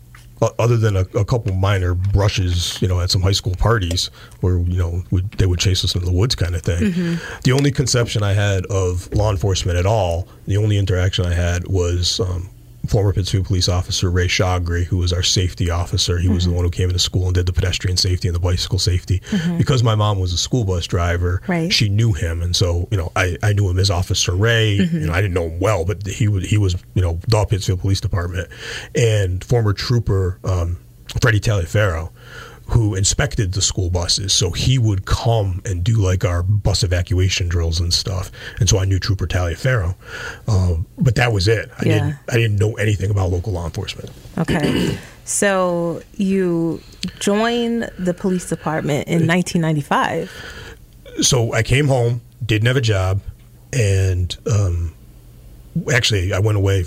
[0.60, 4.10] other than a, a couple minor brushes, you know, at some high school parties
[4.42, 6.92] where you know would, they would chase us into the woods, kind of thing.
[7.44, 11.68] The only conception I had of law enforcement at all, the only interaction I had
[11.68, 12.20] was.
[12.20, 12.50] Um,
[12.88, 16.58] Former Pittsfield police officer Ray Shagri, who was our safety officer, he was the mm-hmm.
[16.58, 19.20] one who came into school and did the pedestrian safety and the bicycle safety.
[19.20, 19.58] Mm-hmm.
[19.58, 21.72] Because my mom was a school bus driver, Right.
[21.72, 24.74] she knew him, and so you know I, I knew him as Officer Ray.
[24.74, 25.06] You mm-hmm.
[25.06, 27.80] know I didn't know him well, but he was he was you know the Pittsfield
[27.80, 28.50] Police Department,
[28.96, 30.78] and former trooper um,
[31.22, 32.12] Freddie Taliaferro,
[32.68, 34.32] who inspected the school buses.
[34.34, 38.80] So he would come and do like our bus evacuation drills and stuff, and so
[38.80, 39.96] I knew Trooper Taliaferro,
[40.48, 41.70] um, but that was it.
[41.80, 41.94] I Yeah.
[41.94, 44.10] didn't I didn't know anything about local law enforcement.
[44.38, 44.98] Okay.
[45.26, 46.82] so you
[47.20, 50.32] joined the police department in 1995.
[51.22, 53.22] so I came home, didn't have a job,
[53.74, 54.94] and um,
[55.94, 56.86] actually I went away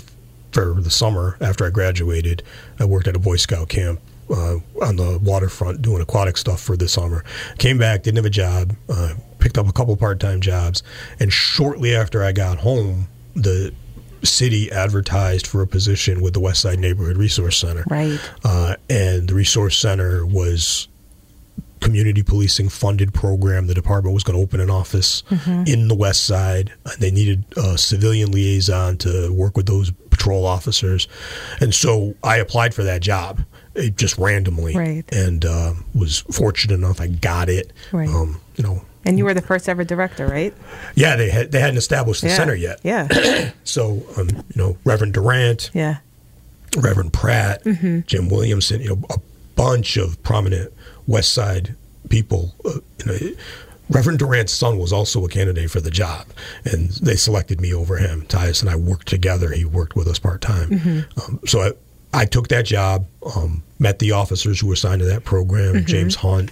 [0.51, 2.41] for the summer after I graduated.
[2.79, 6.77] I worked at a Boy Scout camp uh, on the waterfront doing aquatic stuff for
[6.77, 7.23] the summer.
[7.57, 10.83] Came back, didn't have a job, uh, picked up a couple part time jobs,
[11.19, 13.73] and shortly after I got home, the
[14.23, 17.83] city advertised for a position with the West Side Neighborhood Resource Center.
[17.89, 18.19] Right.
[18.43, 20.87] Uh, and the Resource Center was
[21.79, 23.67] community policing funded program.
[23.67, 25.21] The department was going to open an office
[25.67, 26.73] in the West Side.
[26.85, 31.07] And they needed a civilian liaison to work with those patrol officers,
[31.61, 33.41] and so I applied for that job.
[33.77, 35.05] It just randomly, Right.
[35.13, 37.71] and uh, was fortunate enough I got it.
[37.91, 38.09] Right.
[38.09, 40.53] Um, you know, And you were the first ever director, right?
[40.95, 42.35] yeah, they had they hadn't established the yeah.
[42.35, 42.79] center yet.
[42.83, 43.51] Yeah.
[43.63, 45.97] So, um, you know, Reverend Durant, Yeah.
[46.77, 47.99] Reverend Pratt, Mm-hmm.
[48.07, 49.19] Jim Williamson, you know, a
[49.55, 50.71] bunch of prominent
[51.05, 51.75] West Side
[52.09, 52.55] people.
[52.65, 53.35] Uh, you know,
[53.89, 56.25] Reverend Durant's son was also a candidate for the job,
[56.65, 58.23] and they selected me over him.
[58.27, 59.51] Tyus and I worked together.
[59.51, 60.69] He worked with us part time.
[60.71, 61.19] Mm-hmm.
[61.21, 61.71] Um, so I,
[62.17, 65.85] I took that job, um, met the officers who were assigned to that program Mm-hmm.
[65.85, 66.51] James Hunt,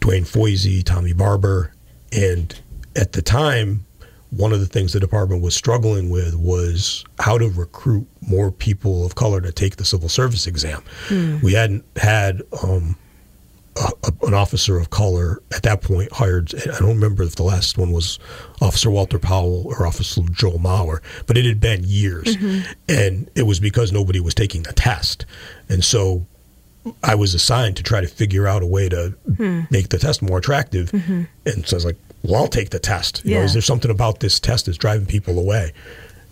[0.00, 1.72] Dwayne Foisey, Tommy Barber.
[2.12, 2.54] And
[2.94, 3.86] at the time,
[4.30, 9.06] one of the things the department was struggling with was how to recruit more people
[9.06, 10.82] of color to take the civil service exam.
[11.42, 12.96] We hadn't had um,
[13.76, 16.54] a, an officer of color at that point hired.
[16.54, 18.18] I don't remember if the last one was
[18.60, 22.70] Officer Walter Powell or Officer Joel Mauer, but it had been years, mm-hmm.
[22.88, 25.26] and it was because nobody was taking the test,
[25.68, 26.26] and so
[27.02, 29.62] I was assigned to try to figure out a way to hmm.
[29.70, 30.90] make the test more attractive.
[30.92, 31.22] Mm-hmm.
[31.44, 33.24] And so I was like, well, I'll take the test.
[33.24, 33.44] You know, Yeah.
[33.44, 35.72] is there something about this test that's driving people away?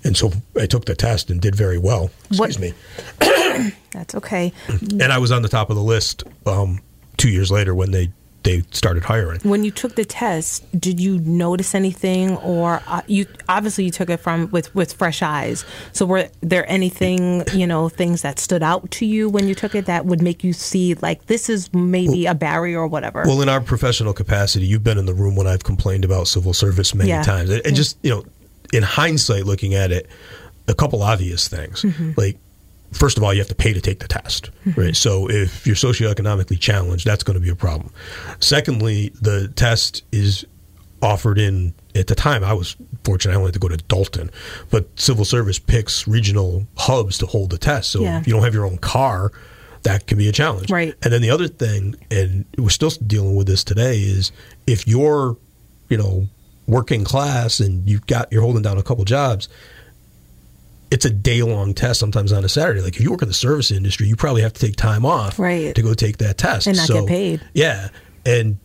[0.04, 2.10] And so I took the test and did very well.
[2.36, 3.72] What- Excuse me.
[3.92, 4.52] That's okay.
[4.68, 6.80] And I was on the top of the list um,
[7.16, 8.10] two years later when they,
[8.42, 9.40] they started hiring.
[9.40, 14.10] When you took the test, did you notice anything, or uh, you obviously you took
[14.10, 15.64] it from with with fresh eyes?
[15.92, 19.74] So were there anything you know things that stood out to you when you took
[19.74, 23.22] it that would make you see like this is maybe a barrier or whatever?
[23.26, 26.52] Well, in our professional capacity, you've been in the room when I've complained about civil
[26.52, 27.22] service many Yeah.
[27.22, 27.48] times.
[27.48, 28.24] And, and just, you know,
[28.74, 30.06] in hindsight, looking at it,
[30.68, 31.80] a couple obvious things.
[31.82, 32.12] Mm-hmm.
[32.16, 32.36] Like,
[32.94, 34.80] first of all, you have to pay to take the test, mm-hmm.
[34.80, 34.96] right?
[34.96, 37.92] So if you're socioeconomically challenged, that's going to be a problem.
[38.40, 40.46] Secondly, the test is
[41.02, 44.30] offered in at the time I was fortunate I only had to go to Dalton,
[44.70, 47.90] but civil service picks regional hubs to hold the test.
[47.90, 48.20] So Yeah.
[48.20, 49.30] if you don't have your own car,
[49.82, 50.70] that can be a challenge.
[50.70, 50.94] Right.
[51.02, 54.32] And then the other thing, and we're still dealing with this today, is
[54.66, 55.36] if you're,
[55.90, 56.28] you know,
[56.66, 59.48] working class and you've got you're holding down a couple jobs,
[60.90, 62.80] it's a day long test sometimes on a Saturday.
[62.80, 65.38] Like if you work in the service industry, you probably have to take time off
[65.38, 65.74] Right.
[65.74, 67.40] to go take that test And not get paid.
[67.54, 67.88] Yeah,
[68.24, 68.58] and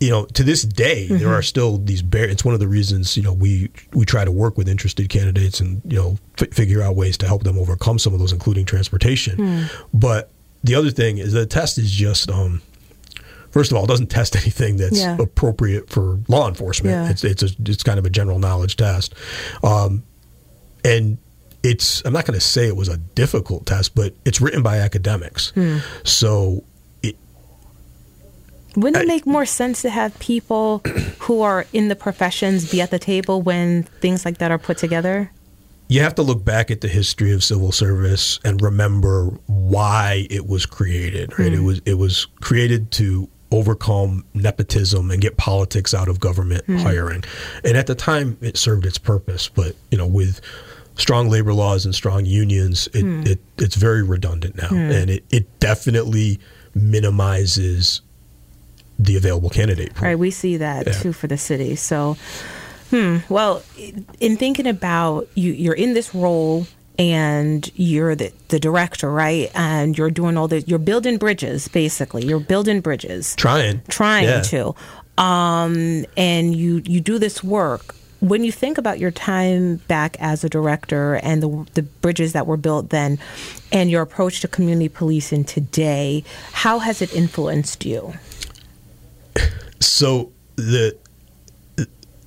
[0.00, 1.18] you know to this day Mm-hmm.
[1.18, 4.24] there are still these bar- It's one of the reasons you know we we try
[4.24, 7.58] to work with interested candidates and you know f- figure out ways to help them
[7.58, 9.36] overcome some of those, including transportation.
[9.36, 9.62] Hmm.
[9.96, 10.30] But
[10.62, 12.30] the other thing is the test is just.
[12.30, 12.60] um
[13.50, 15.16] First of all, it doesn't test anything that's Yeah.
[15.18, 16.94] appropriate for law enforcement.
[16.94, 17.10] Yeah.
[17.10, 19.14] It's it's a, it's kind of a general knowledge test,
[19.62, 20.02] um,
[20.84, 21.18] and
[21.64, 24.78] it's I'm not going to say it was a difficult test, but it's written by
[24.78, 25.78] academics, hmm.
[26.04, 26.62] so
[27.02, 27.16] it
[28.76, 30.78] Wouldn't it make more sense to have people
[31.20, 34.78] who are in the professions be at the table when things like that are put
[34.78, 35.32] together?
[35.86, 40.46] you have to look back at the history of civil service and remember why it
[40.46, 41.38] was created.
[41.38, 41.52] Right?
[41.52, 41.64] It hmm.
[41.64, 46.76] was it was created to overcome nepotism and get politics out of government hmm.
[46.76, 47.22] hiring.
[47.62, 49.48] And at the time, it served its purpose.
[49.48, 50.40] But you know, with
[50.96, 55.58] strong labor laws and strong unions, it, it it's very redundant now, and it, it
[55.60, 56.38] definitely
[56.74, 58.00] minimizes
[58.98, 60.06] the available candidate pool.
[60.08, 60.92] Right, we see that Yeah.
[60.92, 61.74] too for the city.
[61.76, 62.16] So,
[62.90, 63.18] hmm.
[63.28, 63.62] Well,
[64.20, 69.50] in thinking about you, you're in this role and you're the, the director, right?
[69.54, 72.24] And you're doing all the, you're building bridges, basically.
[72.24, 74.42] You're building bridges, Trying, trying Yeah.
[74.42, 74.74] to.
[75.18, 77.94] Um, and you you do this work.
[78.24, 82.46] When you think about your time back as a director and the the bridges that
[82.46, 83.18] were built then,
[83.70, 88.14] and your approach to community policing today, how has it influenced you?
[89.78, 90.96] So the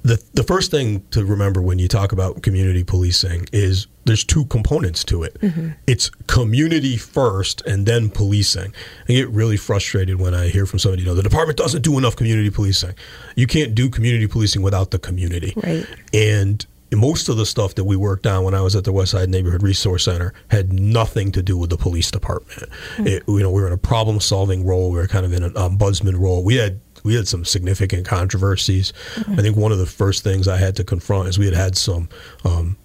[0.08, 4.46] the the first thing to remember when you talk about community policing is there's two
[4.46, 5.40] components to it.
[5.42, 5.70] Mm-hmm.
[5.86, 8.74] It's community first and then policing.
[9.10, 11.98] I get really frustrated when I hear from somebody, you know, the department doesn't do
[11.98, 12.94] enough community policing.
[13.36, 15.54] You can't do community policing without the community.
[15.58, 15.86] Right.
[16.14, 19.12] And most of the stuff that we worked on when I was at the West
[19.12, 22.64] Side Neighborhood Resource Center had nothing to do with the police department.
[22.96, 23.08] Mm.
[23.08, 24.92] It, you know, we were in a problem-solving role.
[24.92, 26.46] We were kind of in an ombudsman role.
[26.46, 28.94] We had we had some significant controversies.
[29.18, 31.78] I think one of the first things I had to confront is we had had
[31.78, 32.10] some
[32.44, 32.76] um,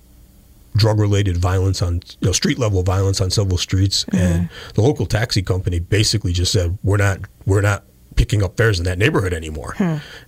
[0.77, 5.43] drug-related violence on you know street level violence on several streets, and the local taxi
[5.43, 9.75] company basically just said we're not we're not picking up fares in that neighborhood anymore.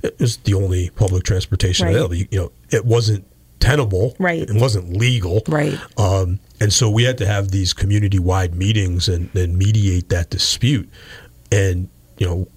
[0.03, 1.93] It was the only public transportation Right.
[1.95, 2.15] available.
[2.17, 3.27] You, you know, it wasn't
[3.61, 4.17] tenable.
[4.19, 4.43] Right.
[4.43, 5.43] It wasn't legal.
[5.47, 5.79] Right.
[5.99, 10.89] Um, and so we had to have these community-wide meetings and, and mediate that dispute.
[11.53, 12.49] And you know,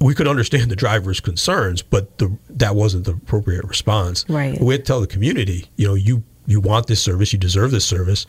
[0.00, 4.24] we could understand the driver's concerns, but the, that wasn't the appropriate response.
[4.28, 4.58] Right.
[4.60, 7.70] We had to tell the community, you know, you you want this service, you deserve
[7.70, 8.26] this service.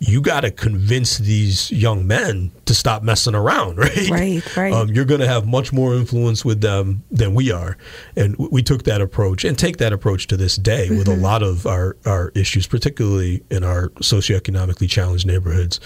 [0.00, 4.10] You got to convince these young men to stop messing around, right?
[4.10, 4.72] Right, right.
[4.72, 7.76] Um, you're going to have much more influence with them than we are,
[8.16, 11.20] and w- we took that approach and take that approach to this day with Mm-hmm.
[11.20, 15.78] a lot of our our issues, particularly in our socioeconomically challenged neighborhoods.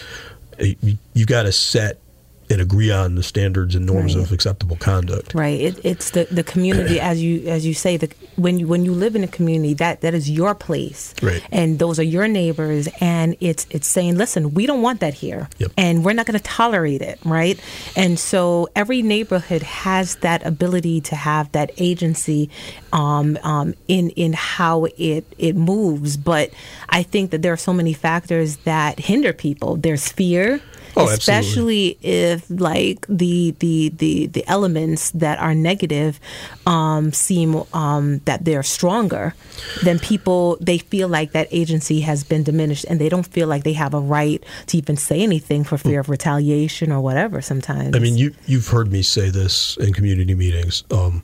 [0.59, 2.01] Uh, You, you got to set
[2.49, 4.25] and agree on the standards and norms Right.
[4.25, 5.35] of acceptable conduct.
[5.35, 5.61] Right.
[5.61, 8.93] It, it's the, the community, as you as you say, the when you when you
[8.93, 11.43] live in a community, that that is your place, Right.
[11.51, 15.49] And those are your neighbors, and it's it's saying, listen, we don't want that here,
[15.59, 15.73] Yep.
[15.77, 17.59] and we're not going to tolerate it, right?
[17.97, 22.51] And so every neighborhood has that ability to have that agency
[22.93, 26.17] um, um, in in how it it moves.
[26.17, 26.51] But
[26.89, 29.77] I think that there are so many factors that hinder people.
[29.77, 30.61] There's fear.
[30.97, 31.15] Oh, absolutely.
[31.15, 36.19] especially if like the the the the elements that are negative
[36.67, 39.35] um, seem um, that they're stronger,
[39.83, 43.65] then people they feel like that agency has been diminished, and they don't feel like
[43.65, 47.43] they have a right to even say anything for fear of retaliation or whatever.
[47.43, 50.83] Sometimes, I mean, you you've heard me say this in community meetings.
[50.91, 51.23] Um,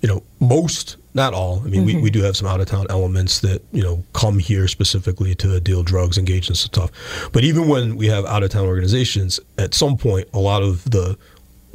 [0.00, 1.60] you know, most, not all.
[1.60, 2.02] I mean, we, mm-hmm.
[2.02, 5.60] we do have some out of town elements that you know come here specifically to
[5.60, 6.90] deal drugs, engage in stuff.
[7.32, 10.88] But even when we have out of town organizations, at some point, a lot of
[10.90, 11.18] the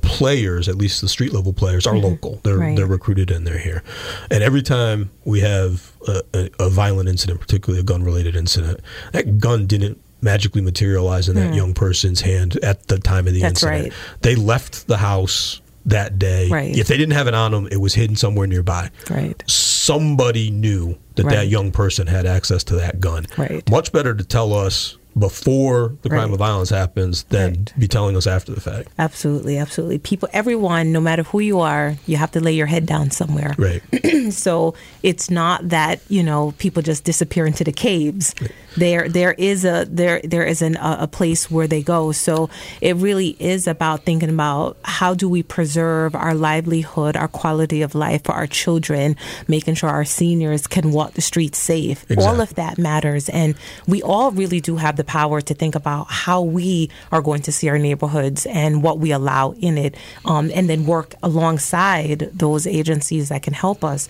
[0.01, 2.05] players, at least the street level players, are mm-hmm.
[2.05, 2.39] local.
[2.43, 2.75] They're Right.
[2.75, 3.83] they're recruited and they're here.
[4.29, 8.79] And every time we have a, a, a violent incident, particularly a gun related incident,
[9.13, 11.55] that gun didn't magically materialize in that mm.
[11.55, 13.41] young person's hand at the time of the.
[13.41, 13.93] That's incident.
[13.93, 14.21] right.
[14.21, 16.49] They left the house that day.
[16.49, 16.75] Right.
[16.77, 18.89] If they didn't have it on them, it was hidden somewhere nearby.
[19.09, 23.25] right, Somebody knew that that young person had access to that gun.
[23.37, 23.69] Right.
[23.69, 26.33] Much better to tell us before the crime Right.
[26.33, 27.73] of violence happens than Right.
[27.79, 28.89] be telling us after the fact.
[28.97, 29.97] absolutely, absolutely.
[29.99, 33.53] People, everyone, no matter who you are, you have to lay your head down somewhere.
[33.57, 33.81] Right.
[34.31, 34.73] so
[35.03, 38.33] it's not that you know people just disappear into the caves
[38.77, 42.49] there there is a there there is an, a, a place where they go so
[42.81, 47.93] it really is about thinking about how do we preserve our livelihood our quality of
[47.95, 49.15] life for our children
[49.47, 53.55] making sure our seniors can walk the streets safe all of that matters and
[53.87, 57.51] we all really do have the power to think about how we are going to
[57.51, 62.65] see our neighborhoods and what we allow in it um, and then work alongside those
[62.65, 64.09] agencies that can help us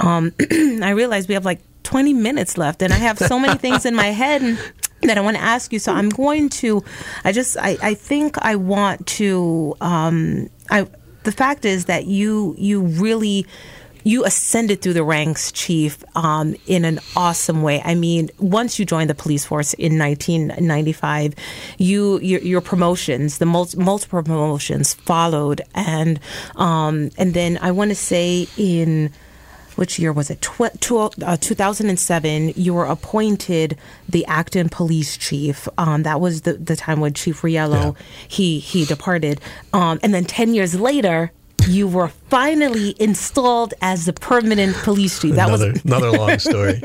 [0.00, 0.32] um,
[0.82, 3.94] I realize we have like 20 minutes left, and I have so many things in
[3.94, 4.58] my head and-
[5.02, 5.78] that I want to ask you.
[5.78, 6.84] So I'm going to,
[7.24, 10.86] I just, I, I think I want to, um, I,
[11.22, 13.46] the fact is that you, you really,
[14.04, 17.82] you ascended through the ranks, Chief, um, in an awesome way.
[17.84, 21.34] I mean, once you joined the police force in 1995,
[21.78, 26.20] you your, your promotions, the mul- multiple promotions followed, and
[26.56, 29.10] um, and then I want to say in
[29.76, 30.40] which year was it?
[30.42, 33.78] Tw- tw- uh, 2007, you were appointed
[34.08, 35.68] the acting police chief.
[35.78, 38.02] Um, that was the, the time when Chief Riello, Yeah.
[38.26, 39.40] he, he departed.
[39.72, 41.30] Um, and then 10 years later,
[41.68, 45.34] you were finally installed as the permanent police chief.
[45.34, 46.82] That another was another long story.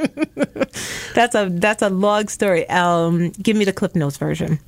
[1.16, 2.68] that's a that's a long story.
[2.70, 4.60] Um, give me the Cliff Notes version.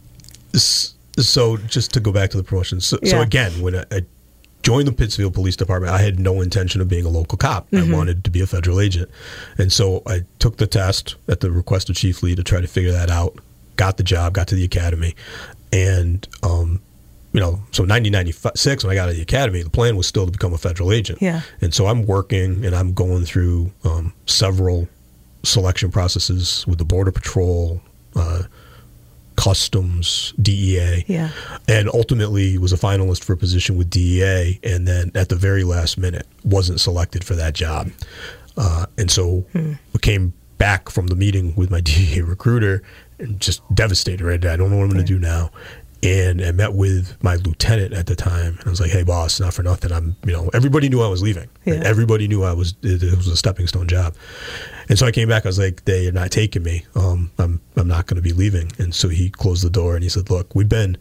[0.54, 2.82] So just to go back to the promotion.
[2.82, 4.02] So, so again, when I, I
[4.64, 7.70] joined the Pittsfield Police Department, I had no intention of being a local cop.
[7.72, 7.94] Mm-hmm.
[7.94, 9.10] I wanted to be a federal agent,
[9.58, 12.68] and so I took the test at the request of Chief Lee to try to
[12.68, 13.38] figure that out.
[13.76, 15.16] Got the job, got to the academy,
[15.72, 16.82] and um,
[17.36, 20.26] you know, so 1996 when I got out of the academy, the plan was still
[20.26, 21.22] to become a federal agent.
[21.22, 21.42] Yeah.
[21.60, 24.88] And so I'm working and I'm going through um, several
[25.44, 27.82] selection processes with the Border Patrol,
[28.16, 28.44] uh,
[29.36, 31.04] Customs, DEA.
[31.08, 31.30] Yeah.
[31.68, 35.66] And ultimately was a finalist for a position with DEA and then at the very
[35.66, 37.90] last minute wasn't selected for that job.
[38.56, 42.82] Uh, and so we came back from the meeting with my DEA recruiter
[43.20, 44.46] and just devastated, right?
[44.46, 45.52] I don't know what I'm going to do now.
[46.04, 49.40] And I met with my lieutenant at the time, and I was like, "Hey, boss,
[49.40, 49.92] not for nothing.
[49.92, 51.50] I'm, you know, everybody knew I was leaving.
[51.66, 51.82] Yeah.
[51.84, 52.76] Everybody knew I was.
[52.84, 54.16] It, it was a stepping stone job."
[54.88, 55.46] And so I came back.
[55.46, 56.86] I was like, "They are not taking me.
[56.96, 60.04] Um, I'm, I'm not going to be leaving." And so he closed the door and
[60.04, 60.98] he said, "Look, we've been,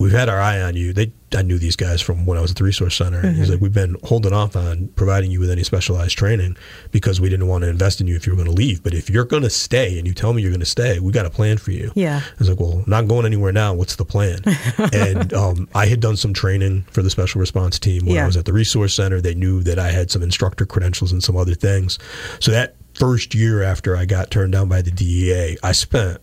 [0.00, 0.92] we've had our eye on you.
[0.94, 3.20] They, I knew these guys from when I was at the resource center.
[3.20, 6.56] And he's like, we've been holding off on providing you with any specialized training
[6.90, 8.82] because we didn't want to invest in you if you were going to leave.
[8.82, 11.12] But if you're going to stay and you tell me you're going to stay, we
[11.12, 11.92] got a plan for you.
[11.94, 12.22] Yeah.
[12.24, 13.74] I was like, well, I'm not going anywhere now.
[13.74, 14.40] What's the plan?
[14.92, 18.24] and um, I had done some training for the special response team when Yeah.
[18.24, 19.20] I was at the resource center.
[19.20, 21.98] They knew that I had some instructor credentials and some other things.
[22.40, 26.20] So that first year after I got turned down by the DEA, I spent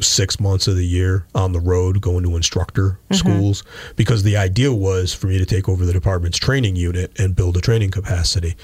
[0.00, 3.14] six months of the year on the road going to instructor mm-hmm.
[3.14, 3.64] schools
[3.96, 7.56] because the idea was for me to take over the department's training unit and build
[7.56, 8.54] a training capacity.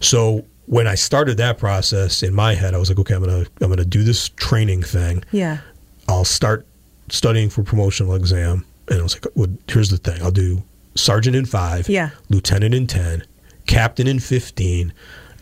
[0.00, 3.46] So when I started that process in my head, I was like, okay, I'm gonna
[3.60, 5.24] I'm gonna do this training thing.
[5.32, 5.58] Yeah.
[6.08, 6.66] I'll start
[7.10, 10.62] studying for promotional exam, and I was like, well, here's the thing: I'll do
[10.94, 12.10] sergeant in five, Yeah.
[12.28, 13.24] lieutenant in ten,
[13.66, 14.92] captain in fifteen,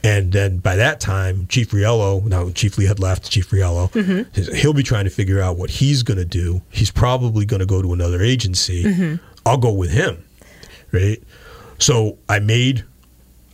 [0.05, 4.55] and then by that time, Chief Riello, now Chief Lee had left, Chief Riello, Mm-hmm.
[4.55, 6.63] he'll be trying to figure out what he's going to do.
[6.71, 8.85] He's probably going to go to another agency.
[8.85, 9.17] Mm-hmm.
[9.45, 10.25] I'll go with him,
[10.93, 11.23] right?
[11.79, 12.85] So I made,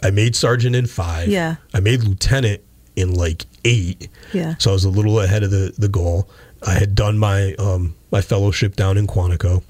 [0.02, 1.28] I made sergeant in five.
[1.28, 1.56] Yeah.
[1.74, 2.60] I made lieutenant
[2.96, 4.08] in like eight.
[4.32, 4.54] Yeah.
[4.58, 6.28] So I was a little ahead of the, the goal.
[6.66, 9.64] I had done my um, my fellowship down in Quantico,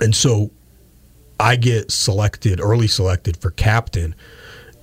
[0.00, 0.50] and so
[1.38, 4.14] I get selected, early selected for captain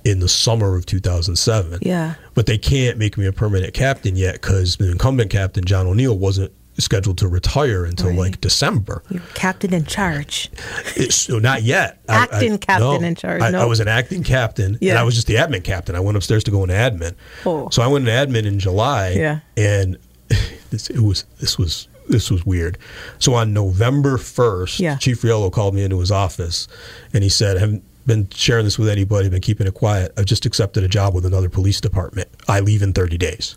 [0.04, 1.80] in the summer of 2007.
[1.82, 2.14] Yeah.
[2.34, 6.16] But they can't make me a permanent captain yet because the incumbent captain John O'Neill
[6.16, 8.18] wasn't scheduled to retire until Right.
[8.18, 9.02] like December.
[9.10, 10.50] You're captain in charge.
[10.96, 12.00] It's, so not yet.
[12.08, 13.06] Acting I- captain no.
[13.08, 13.60] in charge, I, no?
[13.60, 14.98] I was an acting captain, and Yeah.
[14.98, 15.94] I was just the admin captain.
[15.94, 17.14] I went upstairs to go into admin.
[17.44, 17.68] Oh.
[17.70, 19.10] So I went into admin in July.
[19.10, 19.40] Yeah.
[19.58, 19.98] and
[20.70, 22.78] this, it was this was this was weird.
[23.18, 24.96] So on November first, Yeah.
[24.96, 26.66] Chief Riello called me into his office,
[27.12, 29.28] and he said, been sharing this with anybody.
[29.28, 30.12] Been keeping it quiet.
[30.16, 32.28] I've just accepted a job with another police department.
[32.48, 33.56] I leave in 30 days."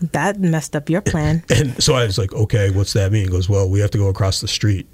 [0.00, 1.42] That messed up your plan.
[1.50, 3.24] And so I was like, okay, what's that mean?
[3.24, 4.86] He goes, well, we have to go across the street.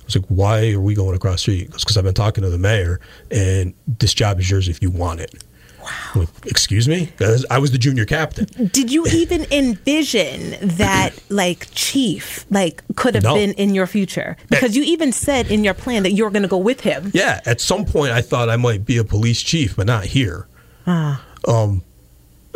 [0.00, 1.58] I was like, why are we going across the street?
[1.58, 3.00] He goes, because I've been talking to the mayor,
[3.30, 5.42] and this job is yours if you want it.
[5.82, 6.26] Wow.
[6.46, 7.10] Excuse me?
[7.50, 8.46] I was the junior captain.
[8.72, 13.34] Did you even envision that, like, chief, like, could have No.
[13.34, 14.36] been in your future?
[14.48, 17.10] Because you even said in your plan that you were going to go with him.
[17.14, 20.46] Yeah, at some point I thought I might be a police chief, but not here.
[20.86, 21.24] Ah.
[21.48, 21.82] Um,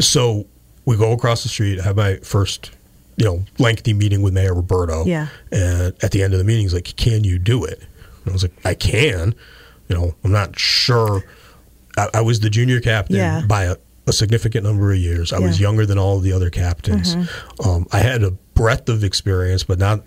[0.01, 0.47] so
[0.85, 2.70] we go across the street, have my first,
[3.16, 5.07] you know, lengthy meeting with Mayor Ruberto.
[5.07, 5.29] Yeah.
[5.51, 7.81] And at the end of the meeting, he's like, "Can you do it?"
[8.24, 9.35] And I was like, "I can."
[9.89, 11.22] You know, I'm not sure.
[11.97, 13.42] I, I was the junior captain Yeah.
[13.47, 13.76] by a,
[14.07, 15.32] a significant number of years.
[15.32, 15.51] I was Yeah.
[15.55, 15.62] Mm-hmm.
[15.62, 17.16] younger than all of the other captains.
[17.64, 20.03] Um, I had a breadth of experience, but not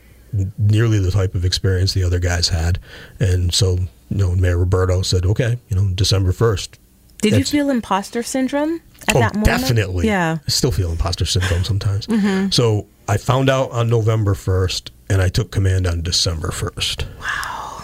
[0.58, 2.80] nearly the type of experience the other guys had.
[3.20, 3.78] And so,
[4.10, 6.80] you know, Mayor Ruberto said, "Okay, you know, December first,
[7.22, 9.46] Did you feel imposter syndrome at oh, that moment?
[9.46, 10.06] definitely.
[10.08, 10.36] Yeah.
[10.36, 10.44] Mm-hmm.
[10.48, 12.08] I still feel imposter syndrome sometimes.
[12.56, 17.06] So I found out on November 1st and I took command on December 1st.
[17.20, 17.84] Wow.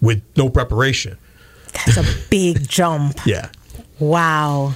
[0.00, 1.18] With no preparation.
[1.72, 3.18] That's a big jump.
[3.26, 3.48] Yeah.
[3.98, 4.74] Wow.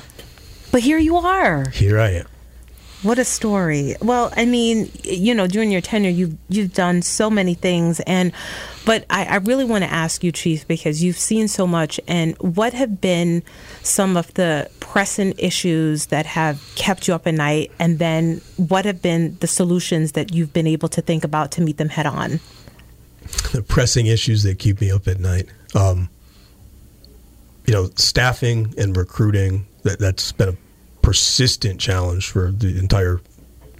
[0.72, 1.68] But here you are.
[1.70, 2.26] Here I am.
[3.02, 3.94] what a story.
[4.02, 8.32] Well, I mean, you know, during your tenure, you've you've done so many things, and
[8.84, 12.36] but I, I really want to ask you, Chief, because you've seen so much, and
[12.38, 13.42] what have been
[13.82, 18.84] some of the pressing issues that have kept you up at night, and then what
[18.84, 22.06] have been the solutions that you've been able to think about to meet them head
[22.06, 22.40] on?
[23.52, 25.46] The pressing issues that keep me up at night.
[25.74, 26.08] Um,
[27.66, 30.56] you know, staffing and recruiting, that, that's been a
[31.02, 33.20] persistent challenge for the entire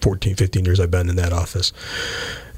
[0.01, 1.73] 14, 15 years I've been in that office.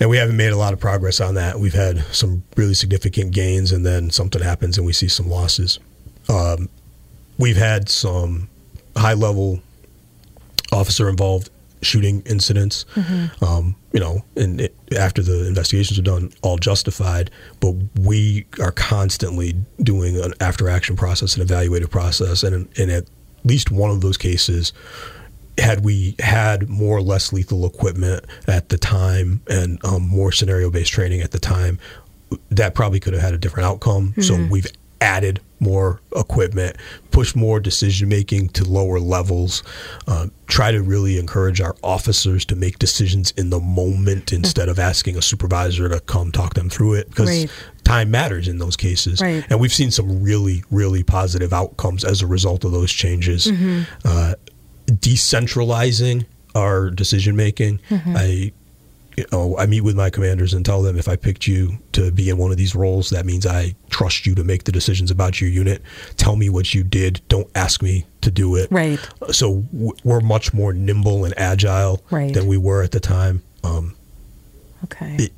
[0.01, 1.59] And we haven't made a lot of progress on that.
[1.59, 5.79] We've had some really significant gains, and then something happens and we see some losses.
[6.29, 6.69] Um,
[7.39, 8.49] we've had some
[8.97, 9.61] high level
[10.73, 11.51] officer involved
[11.83, 12.85] shooting incidents.
[12.95, 13.45] Mm-hmm.
[13.45, 17.31] Um, you know, and it, after the investigations are done, all justified.
[17.61, 23.05] But we are constantly doing an after action process, an evaluative process, and, and at
[23.45, 24.73] least one of those cases,
[25.57, 30.71] had we had more or less lethal equipment at the time and um, more scenario
[30.71, 31.79] based training at the time,
[32.51, 34.11] that probably could have had a different outcome.
[34.11, 34.23] Mm-hmm.
[34.23, 34.71] So we've
[35.01, 36.77] added more equipment,
[37.11, 39.63] push more decision making to lower levels,
[40.07, 44.79] uh, try to really encourage our officers to make decisions in the moment instead of
[44.79, 47.51] asking a supervisor to come talk them through it because right.
[47.85, 49.21] time matters in those cases.
[49.21, 49.45] Right.
[49.51, 53.47] And we've seen some really, really positive outcomes as a result of those changes.
[53.47, 53.83] Mm-hmm.
[54.05, 54.35] Uh,
[54.87, 57.79] decentralizing our decision making.
[57.91, 58.15] Mm-hmm.
[58.17, 58.53] I
[59.19, 62.13] you know, I meet with my commanders and tell them if I picked you to
[62.13, 65.11] be in one of these roles, that means I trust you to make the decisions
[65.11, 65.83] about your unit.
[66.17, 67.21] Tell me what you did.
[67.27, 68.69] Don't ask me to do it.
[68.71, 69.01] Right.
[69.33, 69.65] So
[70.05, 72.33] we're much more nimble and agile right.
[72.33, 73.43] than we were at the time.
[73.65, 73.97] Um,
[74.85, 75.17] okay.
[75.19, 75.33] It,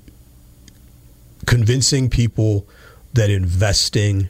[1.46, 2.68] convincing people
[3.14, 4.28] that investing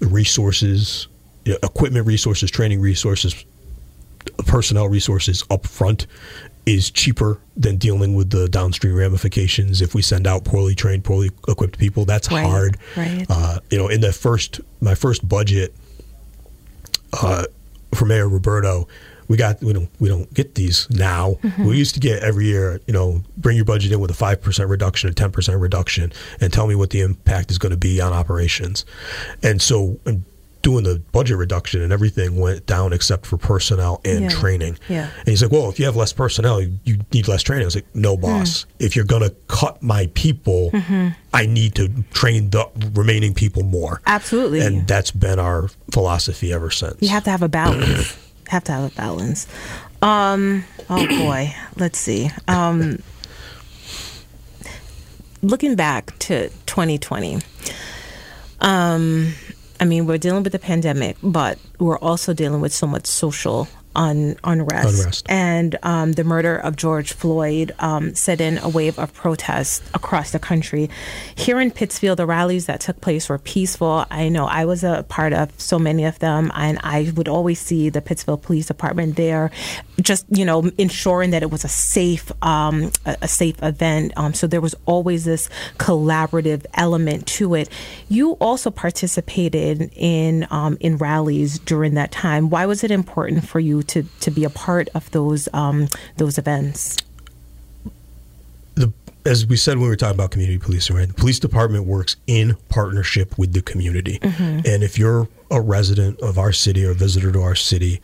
[0.00, 1.06] resources,
[1.44, 3.44] you know, equipment resources, training resources,
[4.38, 6.08] personnel resources up front
[6.64, 11.30] is cheaper than dealing with the downstream ramifications if we send out poorly trained, poorly
[11.48, 12.04] equipped people.
[12.04, 12.78] That's right, hard.
[12.96, 13.26] Right.
[13.28, 15.74] Uh, you know, in the first my first budget
[17.20, 17.46] uh,
[17.94, 18.88] for Mayor Ruberto,
[19.28, 21.38] we got we don't we don't get these now.
[21.42, 21.64] Mm-hmm.
[21.64, 24.40] We used to get every year, you know, bring your budget in with a five
[24.40, 27.78] percent reduction, a ten percent reduction, and tell me what the impact is going to
[27.78, 28.84] be on operations.
[29.42, 30.24] And so, and
[30.62, 34.28] doing the budget reduction and everything went down except for personnel and yeah.
[34.28, 34.78] training.
[34.88, 35.10] Yeah.
[35.18, 37.64] And he's like, well, if you have less personnel, you need less training.
[37.64, 38.64] I was like, no, boss.
[38.64, 38.66] Mm.
[38.78, 41.08] If you're going to cut my people, mm-hmm.
[41.34, 44.00] I need to train the remaining people more.
[44.06, 44.60] Absolutely.
[44.60, 46.96] And that's been our philosophy ever since.
[47.00, 48.16] You have to have a balance.
[48.48, 49.46] have to have a balance.
[50.00, 52.30] Um, oh boy, let's see.
[52.48, 53.02] Um,
[55.42, 57.40] looking back to 2020.
[58.60, 59.34] Um,
[59.82, 63.66] I mean, we're dealing with the pandemic, but we're also dealing with so much social
[63.94, 65.00] un, unrest.
[65.00, 65.26] unrest.
[65.28, 70.30] And um, the murder of George Floyd um, set in a wave of protests across
[70.30, 70.90] the country.
[71.34, 74.06] Here in Pittsfield, the rallies that took place were peaceful.
[74.10, 77.60] I know I was a part of so many of them, and I would always
[77.60, 79.50] see the Pittsfield Police Department there,
[80.00, 84.12] just you know, ensuring that it was a safe, um, a, a, safe event.
[84.16, 87.68] Um, so there was always this collaborative element to it.
[88.08, 92.50] You also participated in um, in rallies during that time.
[92.50, 96.38] Why was it important for you to to be a part of those um, those
[96.38, 96.96] events?
[98.74, 98.92] The,
[99.24, 101.08] as we said when we were talking about community policing, right?
[101.08, 104.18] The police department works in partnership with the community.
[104.18, 104.66] Mm-hmm.
[104.66, 108.00] And if you're a resident of our city or a visitor to our city,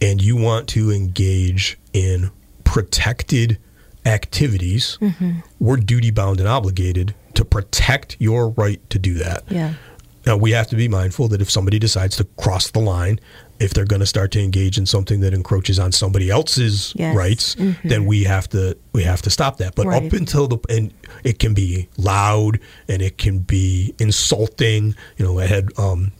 [0.00, 2.30] and you want to engage in
[2.64, 3.58] protected
[4.06, 5.40] activities, mm-hmm.
[5.58, 9.44] we're duty bound and obligated to protect your right to do that.
[9.48, 9.74] Yeah.
[10.26, 13.20] Now we have to be mindful that if somebody decides to cross the line,
[13.60, 17.14] if they're going to start to engage in something that encroaches on somebody else's yes.
[17.14, 17.88] rights, mm-hmm.
[17.88, 19.74] then we have to we have to stop that.
[19.74, 20.02] But right.
[20.02, 20.92] up until the and
[21.22, 22.58] it can be loud
[22.88, 24.94] and it can be insulting.
[25.18, 26.12] You know, I had um,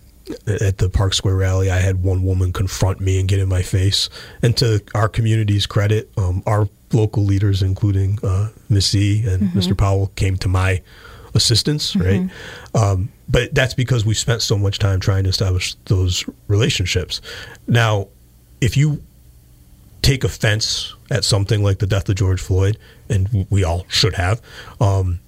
[0.47, 3.62] at the Park Square rally, I had one woman confront me and get in my
[3.62, 4.09] face.
[4.43, 9.59] And to our community's credit, um, our local leaders, including uh, Miss E and mm-hmm.
[9.59, 9.76] Mr.
[9.76, 10.82] Powell, came to my
[11.34, 12.07] assistance, mm-hmm.
[12.07, 12.82] right?
[12.82, 17.20] Um, but that's because we spent so much time trying to establish those relationships.
[17.68, 18.09] Now,
[18.61, 19.03] if you
[20.03, 22.76] take offense at something like the death of George Floyd,
[23.09, 24.41] and we all should have,
[24.81, 25.20] um,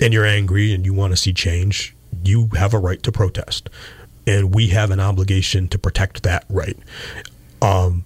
[0.00, 3.70] and you're angry and you want to see change, you have a right to protest.
[4.26, 6.76] And we have an obligation to protect that right.
[7.62, 8.04] Um,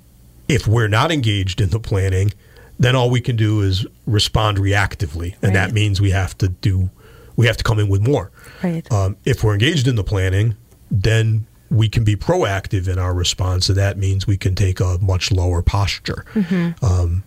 [0.48, 2.32] if we're not engaged in the planning,
[2.78, 5.34] then all we can do is respond reactively.
[5.34, 5.54] And right.
[5.54, 6.90] that means we have to do
[7.36, 8.30] we have to come in with more.
[8.64, 8.90] Right.
[8.92, 10.56] Um, if we're engaged in the planning,
[10.90, 14.98] then we can be proactive in our response, and that means we can take a
[15.00, 16.24] much lower posture.
[16.82, 17.24] Um,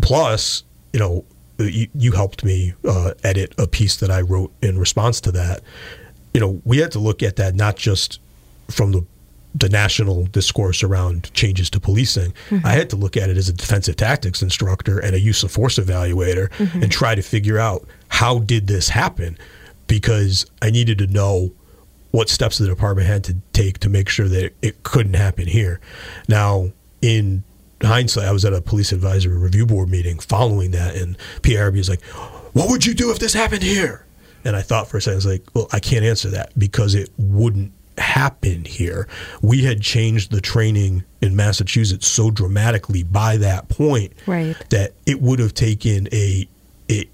[0.00, 1.24] plus, you know,
[1.58, 5.62] you, you helped me uh, edit a piece that I wrote in response to that.
[6.34, 8.20] You know, we had to look at that not just
[8.68, 9.06] from the
[9.54, 12.34] the national discourse around changes to policing.
[12.62, 15.50] I had to look at it as a defensive tactics instructor and a use of
[15.50, 19.38] force evaluator and try to figure out how did this happen
[19.86, 21.52] because I needed to know
[22.10, 25.80] what steps the department had to take to make sure that it couldn't happen here.
[26.28, 26.70] Now,
[27.02, 27.44] in
[27.82, 31.88] hindsight, I was at a police advisory review board meeting following that, and PRB is
[31.90, 32.02] like,
[32.54, 34.04] "What would you do if this happened here?"
[34.44, 36.94] And I thought for a second, I was like, "Well, I can't answer that because
[36.94, 39.08] it wouldn't happen here."
[39.42, 44.56] We had changed the training in Massachusetts so dramatically by that point Right.
[44.70, 46.48] that it would have taken a,
[46.90, 47.04] a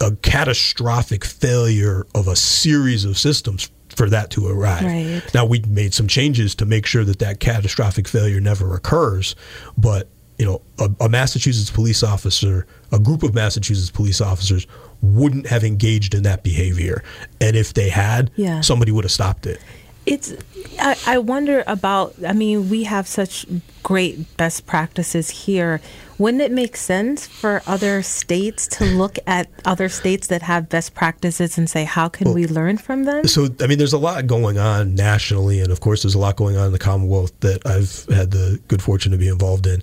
[0.00, 4.84] a catastrophic failure of a series of systems for that to arrive.
[4.84, 5.22] Right.
[5.34, 9.36] Now we made some changes to make sure that that catastrophic failure never occurs,
[9.76, 14.66] but you know, a, a Massachusetts police officer, a group of Massachusetts police officers
[15.02, 17.02] wouldn't have engaged in that behavior,
[17.42, 18.62] and if they had, Yeah.
[18.62, 19.60] somebody would have stopped it.
[20.06, 20.32] It's.
[20.78, 22.14] I, I wonder about.
[22.26, 23.44] I mean, we have such
[23.82, 25.82] great best practices here.
[26.20, 30.94] Wouldn't it make sense for other states to look at other states that have best
[30.94, 33.26] practices and say, how can we learn from them?
[33.26, 36.36] So, I mean, there's a lot going on nationally, and of course, there's a lot
[36.36, 39.82] going on in the Commonwealth that I've had the good fortune to be involved in.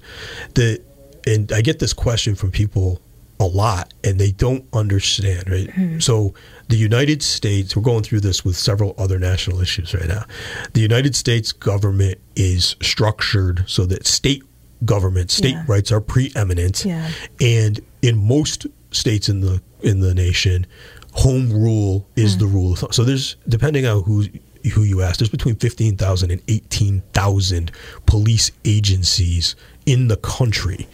[0.54, 0.80] The,
[1.26, 3.02] and I get this question from people
[3.40, 5.72] a lot, and they don't understand, right?
[5.72, 6.00] Hmm.
[6.00, 6.36] So,
[6.70, 10.26] the United States, we're going through this with several other national issues right now.
[10.74, 14.44] The United States government is structured so that state
[14.86, 15.64] government, state Yeah.
[15.68, 17.10] rights are preeminent, Yeah.
[17.40, 20.66] and in most states in the in the nation,
[21.14, 22.40] home rule is mm.
[22.40, 22.92] the rule of thumb.
[22.92, 24.26] So there's depending on who
[24.70, 27.72] who you ask, there's between 15,000 and 18,000
[28.06, 29.56] police agencies
[29.86, 30.88] in the country.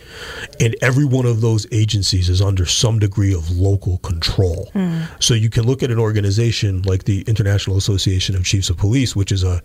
[0.59, 4.69] And every one of those agencies is under some degree of local control.
[4.73, 5.01] Hmm.
[5.19, 9.15] So you can look at an organization like the International Association of Chiefs of Police,
[9.15, 9.61] which is a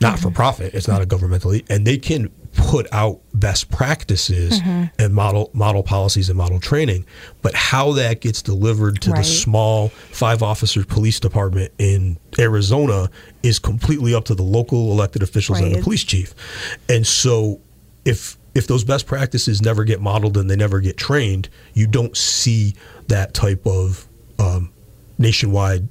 [0.00, 4.60] not for profit, it's not a governmental, and they can put out best practices
[4.98, 7.04] and model model policies and model training.
[7.42, 9.18] But how that gets delivered to Right.
[9.18, 13.10] the small five officer police department in Arizona
[13.42, 16.34] is completely up to the local elected officials and the police chief.
[16.88, 17.60] And so
[18.04, 22.16] if if those best practices never get modeled and they never get trained, you don't
[22.16, 22.74] see
[23.06, 24.06] that type of
[24.38, 24.72] um,
[25.18, 25.86] nationwide.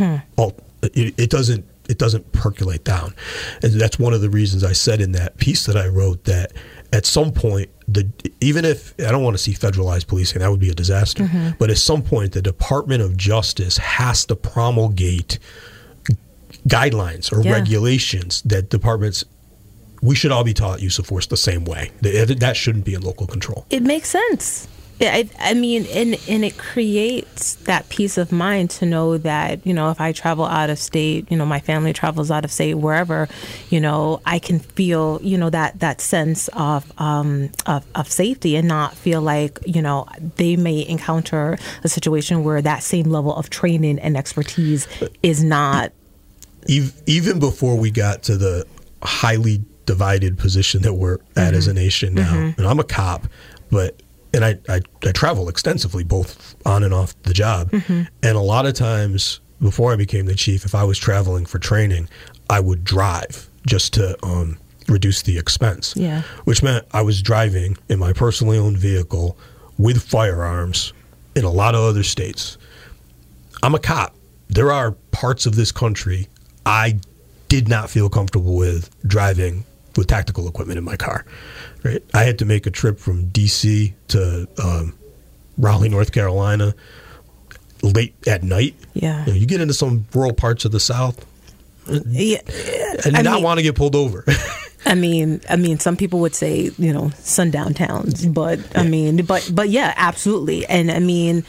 [0.00, 3.14] al- It, it doesn't it doesn't percolate down,
[3.62, 6.52] and that's one of the reasons I said in that piece that I wrote that
[6.92, 8.08] at some point the
[8.40, 11.50] even if I don't want to see federalized policing that would be a disaster, mm-hmm.
[11.58, 15.38] but at some point the Department of Justice has to promulgate
[16.68, 17.52] guidelines or Yeah.
[17.52, 19.24] regulations that departments
[20.00, 21.90] we should all be taught use of force the same way.
[22.00, 23.66] That shouldn't be in local control.
[23.70, 24.66] It makes sense.
[25.00, 29.66] Yeah, I, I mean, and and it creates that peace of mind to know that
[29.66, 32.52] you know if I travel out of state, you know my family travels out of
[32.52, 33.28] state, wherever,
[33.68, 38.54] you know I can feel you know that that sense of um of, of safety
[38.54, 43.34] and not feel like you know they may encounter a situation where that same level
[43.34, 44.86] of training and expertise
[45.22, 45.92] is not
[46.68, 48.64] Ev- Even before we got to the
[49.02, 53.26] highly divided position that we're at as a nation now, and I'm a cop,
[53.68, 54.00] but
[54.34, 58.66] and I, I I travel extensively both on and off the job, and a lot
[58.66, 62.08] of times before I became the chief, if I was traveling for training,
[62.50, 64.58] I would drive just to um,
[64.88, 65.94] reduce the expense.
[65.96, 66.22] Yeah.
[66.44, 69.38] which meant I was driving in my personally owned vehicle
[69.78, 70.92] with firearms
[71.36, 72.58] in a lot of other states.
[73.62, 74.14] I'm a cop.
[74.48, 76.28] There are parts of this country
[76.66, 76.98] I
[77.48, 79.64] did not feel comfortable with driving
[79.96, 81.24] with tactical equipment in my car.
[81.84, 82.02] Right?
[82.14, 83.94] I had to make a trip from D.C.
[84.08, 84.96] to um,
[85.58, 86.74] Raleigh, North Carolina,
[87.82, 88.74] late at night.
[88.94, 89.24] Yeah.
[89.26, 91.26] You, know, you get into some rural parts of the South
[91.86, 92.38] yeah.
[93.04, 94.24] and I not mean- want to get pulled over.
[94.84, 99.24] I mean, I mean, some people would say, you know, sundown towns, but I mean,
[99.24, 100.66] but but yeah, absolutely.
[100.66, 101.44] And I mean,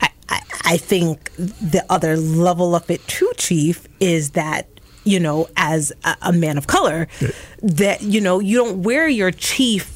[0.00, 4.68] I, I I think the other level of it too, Chief, is that
[5.04, 7.08] you know, as a, a man of color,
[7.62, 9.91] that you know, you don't wear your chief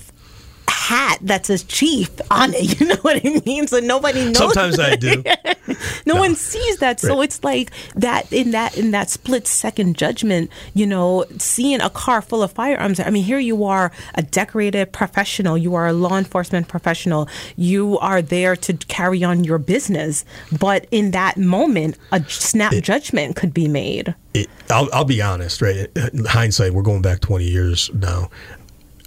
[0.88, 2.66] hat that says chief on it.
[2.80, 3.66] You know what I mean?
[3.66, 4.36] So nobody knows.
[4.36, 5.22] Sometimes I do.
[6.06, 6.16] no, No.
[6.16, 7.00] one sees that.
[7.00, 10.50] So it's like that in that in that split second judgment.
[10.74, 13.00] You know, seeing a car full of firearms.
[13.00, 15.56] I mean, here you are, a decorated professional.
[15.58, 17.28] You are a law enforcement professional.
[17.56, 20.24] You are there to carry on your business.
[20.58, 24.14] But in that moment, a snap judgment could be made.
[24.34, 25.88] it, I'll, I'll be honest, right?
[26.12, 28.28] In hindsight, we're going back 20 years now.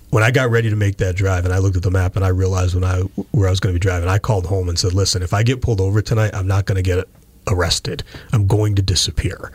[0.09, 2.25] When I got ready to make that drive and I looked at the map and
[2.25, 3.01] I realized when I
[3.31, 5.43] where I was going to be driving, I called home and said, "Listen, if I
[5.43, 7.07] get pulled over tonight, I'm not going to get
[7.47, 8.03] arrested.
[8.33, 9.51] I'm going to disappear.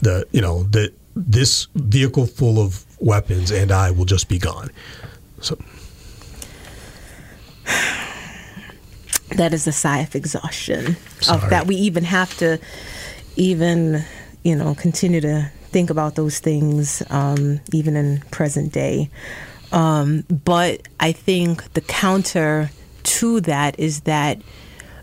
[0.00, 4.70] The you know the this vehicle full of weapons and I will just be gone."
[5.40, 5.56] So
[9.36, 11.42] that is a sigh of exhaustion Sorry.
[11.42, 12.58] of that we even have to
[13.36, 14.04] even
[14.42, 19.10] you know continue to think about those things um, even in present day
[19.72, 22.70] um, but i think the counter
[23.02, 24.40] to that is that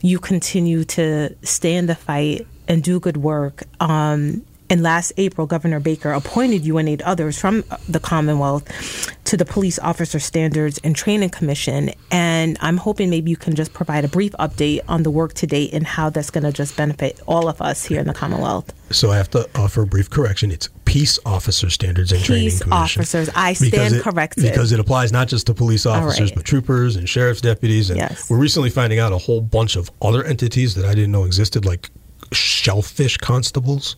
[0.01, 5.47] you continue to stay in the fight and do good work um, and last April,
[5.47, 10.79] Governor Baker appointed you and eight others from the Commonwealth to the Police Officer Standards
[10.83, 11.89] and Training Commission.
[12.11, 15.47] And I'm hoping maybe you can just provide a brief update on the work to
[15.47, 18.71] date and how that's going to just benefit all of us here in the Commonwealth.
[18.91, 20.51] So I have to offer a brief correction.
[20.51, 22.99] It's Peace Officer Standards and Training Peace Commission.
[23.01, 23.29] officers.
[23.35, 24.43] I stand Because it- corrected.
[24.43, 26.35] Because it applies not just to police officers, right.
[26.35, 27.89] but troopers and sheriff's deputies.
[27.89, 28.29] And Yes.
[28.29, 31.63] we're recently finding out a whole bunch of other entities that I didn't know existed,
[31.65, 31.89] like
[32.31, 33.95] shellfish constables.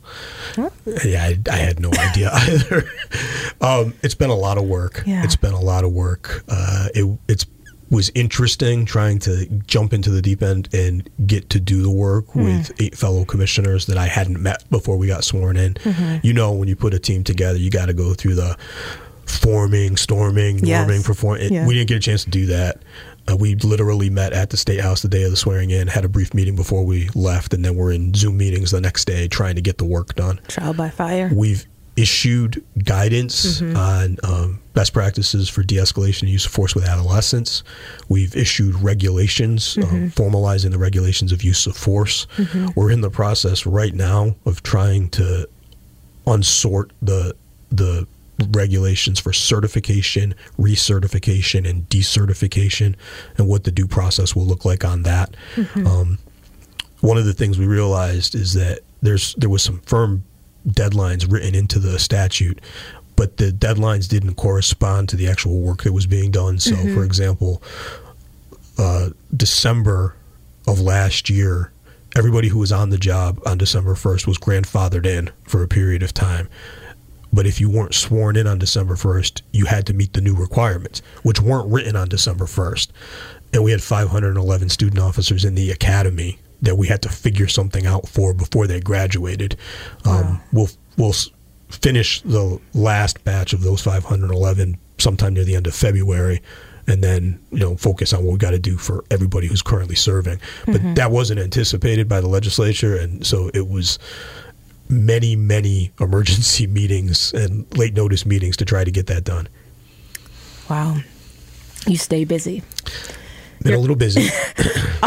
[0.57, 2.89] Yeah, I, I had no idea either.
[3.61, 5.03] um, it's been a lot of work.
[5.05, 5.23] Yeah.
[5.23, 6.43] It's been a lot of work.
[6.49, 7.45] Uh, it it's
[7.91, 12.25] was interesting trying to jump into the deep end and get to do the work
[12.31, 12.45] Hmm.
[12.45, 15.75] with eight fellow commissioners that I hadn't met before we got sworn in.
[15.75, 16.25] Mm-hmm.
[16.25, 18.57] You know, when you put a team together, you got to go through the
[19.25, 20.87] forming, storming, Yes.
[20.89, 21.37] norming, perform.
[21.41, 21.67] It, Yeah.
[21.67, 22.81] We didn't get a chance to do that.
[23.31, 26.03] Uh, we literally met at the state house the day of the swearing in, had
[26.03, 29.27] a brief meeting before we left, and then we're in Zoom meetings the next day
[29.27, 30.39] trying to get the work done.
[30.47, 31.29] Trial by fire.
[31.33, 31.65] We've
[32.01, 33.77] issued guidance Mm-hmm.
[33.77, 37.63] on um, best practices for de-escalation and use of force with adolescents.
[38.09, 39.95] We've issued regulations Mm-hmm.
[39.95, 42.27] um, formalizing the regulations of use of force.
[42.75, 45.47] We're in the process right now of trying to
[46.25, 47.35] unsort the
[47.71, 48.05] the
[48.53, 52.95] regulations for certification, recertification, and decertification,
[53.37, 55.35] and what the due process will look like on that.
[55.75, 56.17] Um,
[57.01, 60.23] one of the things we realized is that there's there was some firm
[60.67, 62.61] deadlines written into the statute,
[63.15, 66.59] but the deadlines didn't correspond to the actual work that was being done.
[66.59, 67.61] So, for example,
[68.77, 70.15] uh, December
[70.67, 71.71] of last year,
[72.15, 76.03] everybody who was on the job on December 1st was grandfathered in for a period
[76.03, 76.49] of time.
[77.33, 80.35] But if you weren't sworn in on December 1st, you had to meet the new
[80.35, 82.89] requirements, which weren't written on December 1st.
[83.53, 87.85] And we had 511 student officers in the academy that we had to figure something
[87.85, 89.57] out for before they graduated.
[90.05, 91.15] Um, we'll we'll
[91.69, 96.41] finish the last batch of those 511 sometime near the end of February,
[96.87, 99.95] and then you know focus on what we got to do for everybody who's currently
[99.95, 100.39] serving.
[100.65, 103.99] But that wasn't anticipated by the legislature, and so it was
[104.89, 109.47] many many emergency meetings and late notice meetings to try to get that done.
[110.69, 110.97] Wow.
[111.87, 112.61] You stay busy.
[113.63, 114.29] Been a little busy.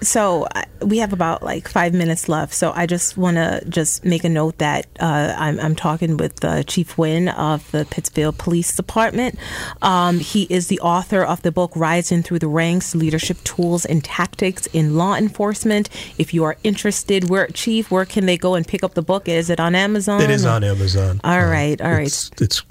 [0.00, 0.46] So
[0.80, 2.54] we have about like five minutes left.
[2.54, 6.44] So I just want to just make a note that uh, I'm, I'm talking with
[6.44, 9.38] uh, Chief Wynn of the Pittsfield Police Department.
[9.82, 14.04] Um, he is the author of the book Rising Through the Ranks: Leadership Tools and
[14.04, 15.88] Tactics in Law Enforcement.
[16.18, 19.28] If you are interested, where Chief, where can they go and pick up the book?
[19.28, 20.20] Is it on Amazon?
[20.20, 21.20] It is on Amazon.
[21.24, 22.06] All right, all right.
[22.06, 22.62] It's, it's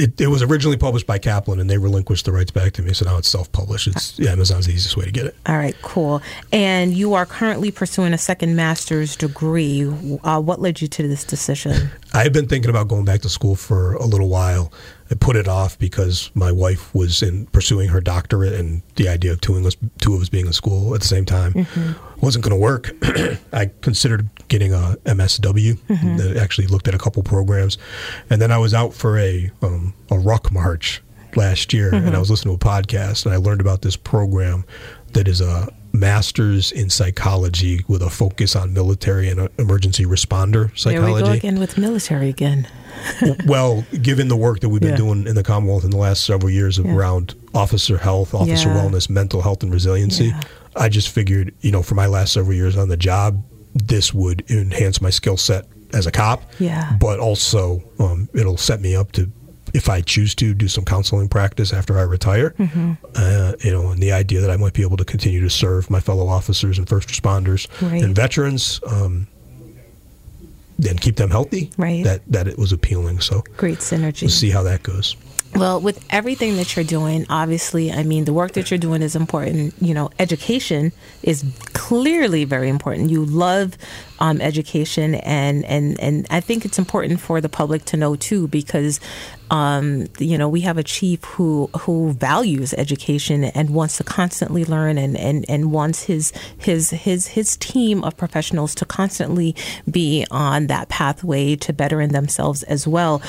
[0.00, 2.94] it, it was originally published by Kaplan, and they relinquished the rights back to me.
[2.94, 3.88] So now it's self-published.
[3.88, 5.36] It's yeah, Amazon's the easiest way to get it.
[5.44, 6.22] All right, cool.
[6.52, 9.84] And you are currently pursuing a second master's degree.
[10.24, 11.90] Uh, what led you to this decision?
[12.14, 14.72] I've been thinking about going back to school for a little while.
[15.10, 19.32] I put it off because my wife was in pursuing her doctorate, and the idea
[19.32, 22.20] of two of us, two of us being in school at the same time mm-hmm.
[22.20, 22.90] wasn't going to work.
[23.52, 25.78] I considered getting a MSW.
[25.88, 26.38] I mm-hmm.
[26.38, 27.76] actually looked at a couple programs,
[28.30, 31.02] and then I was out for a um, a ruck march
[31.34, 32.20] last year, and I mm-hmm.
[32.20, 34.64] was listening to a podcast, and I learned about this program
[35.12, 40.52] that is a master's in psychology with a focus on military and uh, emergency responder
[40.82, 42.66] There we psychology go again with military again.
[43.46, 44.96] well, given the work that we've been Yeah.
[44.96, 46.92] doing in the Commonwealth in the last several years Yeah.
[46.94, 48.76] around officer health, officer Yeah.
[48.84, 50.34] wellness, mental health, and resiliency.
[50.76, 53.42] I just figured, you know, for my last several years on the job,
[53.74, 56.42] this would enhance my skill set as a cop.
[56.60, 56.96] Yeah.
[57.00, 59.30] But also, um, it'll set me up to
[59.74, 62.92] if I choose to do some counseling practice after I retire, Mm-hmm.
[63.14, 65.90] uh, you know, and the idea that I might be able to continue to serve
[65.90, 68.02] my fellow officers and first responders Right.
[68.02, 69.26] and veterans, um,
[70.88, 72.04] and keep them healthy, Right.
[72.04, 73.20] that that it was appealing.
[73.20, 74.22] So Great synergy.
[74.22, 75.16] we'll see how that goes.
[75.54, 79.16] Well, with everything that you're doing, obviously, I mean, the work that you're doing is
[79.16, 79.74] important.
[79.80, 80.92] You know, education
[81.24, 83.10] is clearly very important.
[83.10, 83.76] You love
[84.20, 88.46] um, education, and, and, and I think it's important for the public to know too,
[88.46, 89.00] because,
[89.50, 94.64] um, you know, we have a chief who who values education and wants to constantly
[94.64, 99.54] learn, and, and, and wants his his his his team of professionals to constantly
[99.90, 103.22] be on that pathway to bettering themselves as well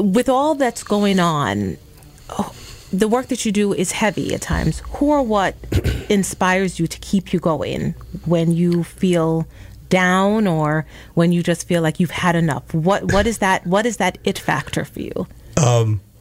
[0.00, 1.76] with all that's going on,
[2.92, 4.80] the work that you do is heavy at times.
[4.94, 5.54] Who or what
[6.08, 9.46] inspires you to keep you going when you feel
[9.90, 12.72] down or when you just feel like you've had enough?
[12.72, 15.26] What what is that what is that it factor for you?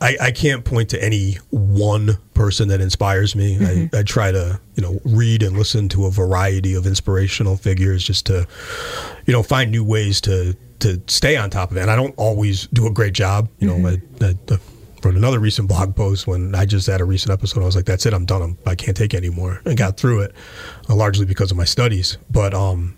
[0.02, 3.58] I, I can't point to any one person that inspires me.
[3.58, 3.96] Mm-hmm.
[3.96, 8.04] I, I try to, you know, read and listen to a variety of inspirational figures
[8.04, 8.48] just to,
[9.26, 11.82] you know, find new ways to to stay on top of it.
[11.82, 13.50] And I don't always do a great job.
[13.60, 14.58] You know, I, I, I
[15.04, 17.62] wrote another recent blog post when I just had a recent episode.
[17.62, 18.42] I was like, "That's it, I'm done.
[18.42, 20.36] I'm, I can't take anymore." And got through it,
[20.90, 22.18] uh, largely because of my studies.
[22.30, 22.98] But um,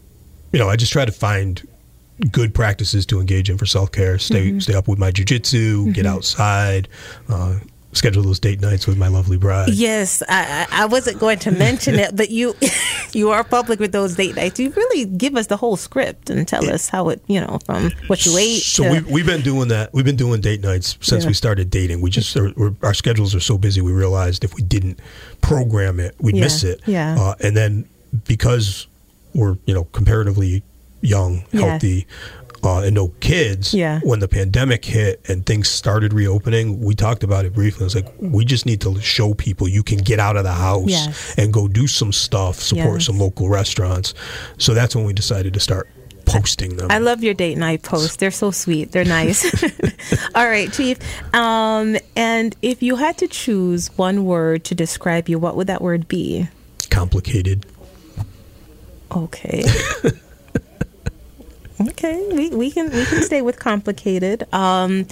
[0.52, 1.66] you know, I just try to find
[2.32, 4.18] good practices to engage in for self care.
[4.20, 6.88] Stay stay up with my jujitsu, get outside,
[7.30, 7.58] uh,
[7.94, 9.70] schedule those date nights with my lovely bride.
[9.74, 12.56] Yes, I, I wasn't going to mention it, but you
[13.14, 14.60] you are public with those date nights.
[14.60, 17.92] You really give us the whole script and tell us how it, you know, from
[18.08, 18.62] what you ate.
[18.62, 19.92] So to, we've, we've been doing that.
[19.94, 21.30] We've been doing date nights since Yeah.
[21.30, 22.02] we started dating.
[22.02, 23.82] We just are, we're, our schedules are so busy.
[23.82, 25.00] We realized if we didn't
[25.42, 26.82] program it, we'd Yeah, miss it.
[26.86, 27.16] yeah.
[27.20, 27.90] Uh, and then
[28.26, 28.86] because
[29.34, 30.64] we're you know comparatively
[31.02, 31.62] young, Yes.
[31.64, 32.08] healthy.
[32.64, 33.74] Uh, and no kids.
[33.74, 34.02] Yeah.
[34.04, 37.88] When the pandemic hit and things started reopening, we talked about it briefly.
[37.88, 40.88] It's like we just need to show people you can get out of the house
[40.88, 41.34] Yes.
[41.40, 43.06] and go do some stuff, support Yes.
[43.08, 44.14] some local restaurants.
[44.60, 45.90] So that's when we decided to start
[46.26, 46.92] posting them.
[46.92, 48.18] I love your date night posts.
[48.18, 48.92] They're so sweet.
[48.92, 49.44] They're nice.
[50.36, 51.00] All right, Chief.
[51.34, 55.82] Um, and if you had to choose one word to describe you, what would that
[55.82, 56.48] word be?
[56.92, 57.66] Complicated.
[59.16, 59.64] Okay.
[61.82, 64.48] okay, we, we can we can stay with complicated.
[64.54, 65.06] Um,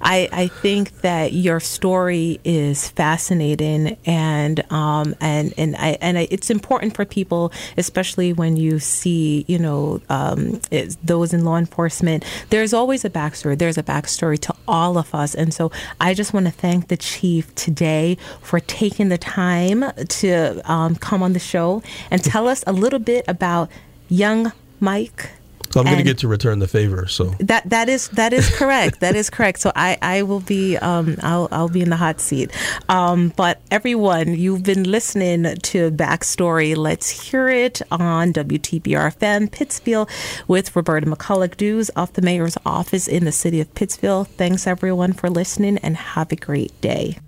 [0.00, 6.28] I I think that your story is fascinating, and um and and I and I,
[6.30, 10.60] it's important for people, especially when you see you know um
[11.02, 12.24] those in law enforcement.
[12.50, 13.58] There's always a backstory.
[13.58, 15.70] There's a backstory to all of us, and so
[16.00, 21.22] I just want to thank the chief today for taking the time to um, come
[21.22, 23.70] on the show and tell us a little bit about
[24.08, 25.30] young Mike.
[25.70, 27.06] So I'm going to get to return the favor.
[27.06, 29.00] So That that is that is correct.
[29.00, 29.60] that is correct.
[29.60, 32.50] So I I will be um I'll I'll be in the hot seat.
[32.88, 36.76] Um, but everyone, you've been listening to Backstory.
[36.76, 40.08] Let's hear it on WTBR FM Pittsfield
[40.46, 44.28] with Roberta McCulloch Dews off the mayor's office in the city of Pittsfield.
[44.28, 47.18] Thanks everyone for listening and have a great day.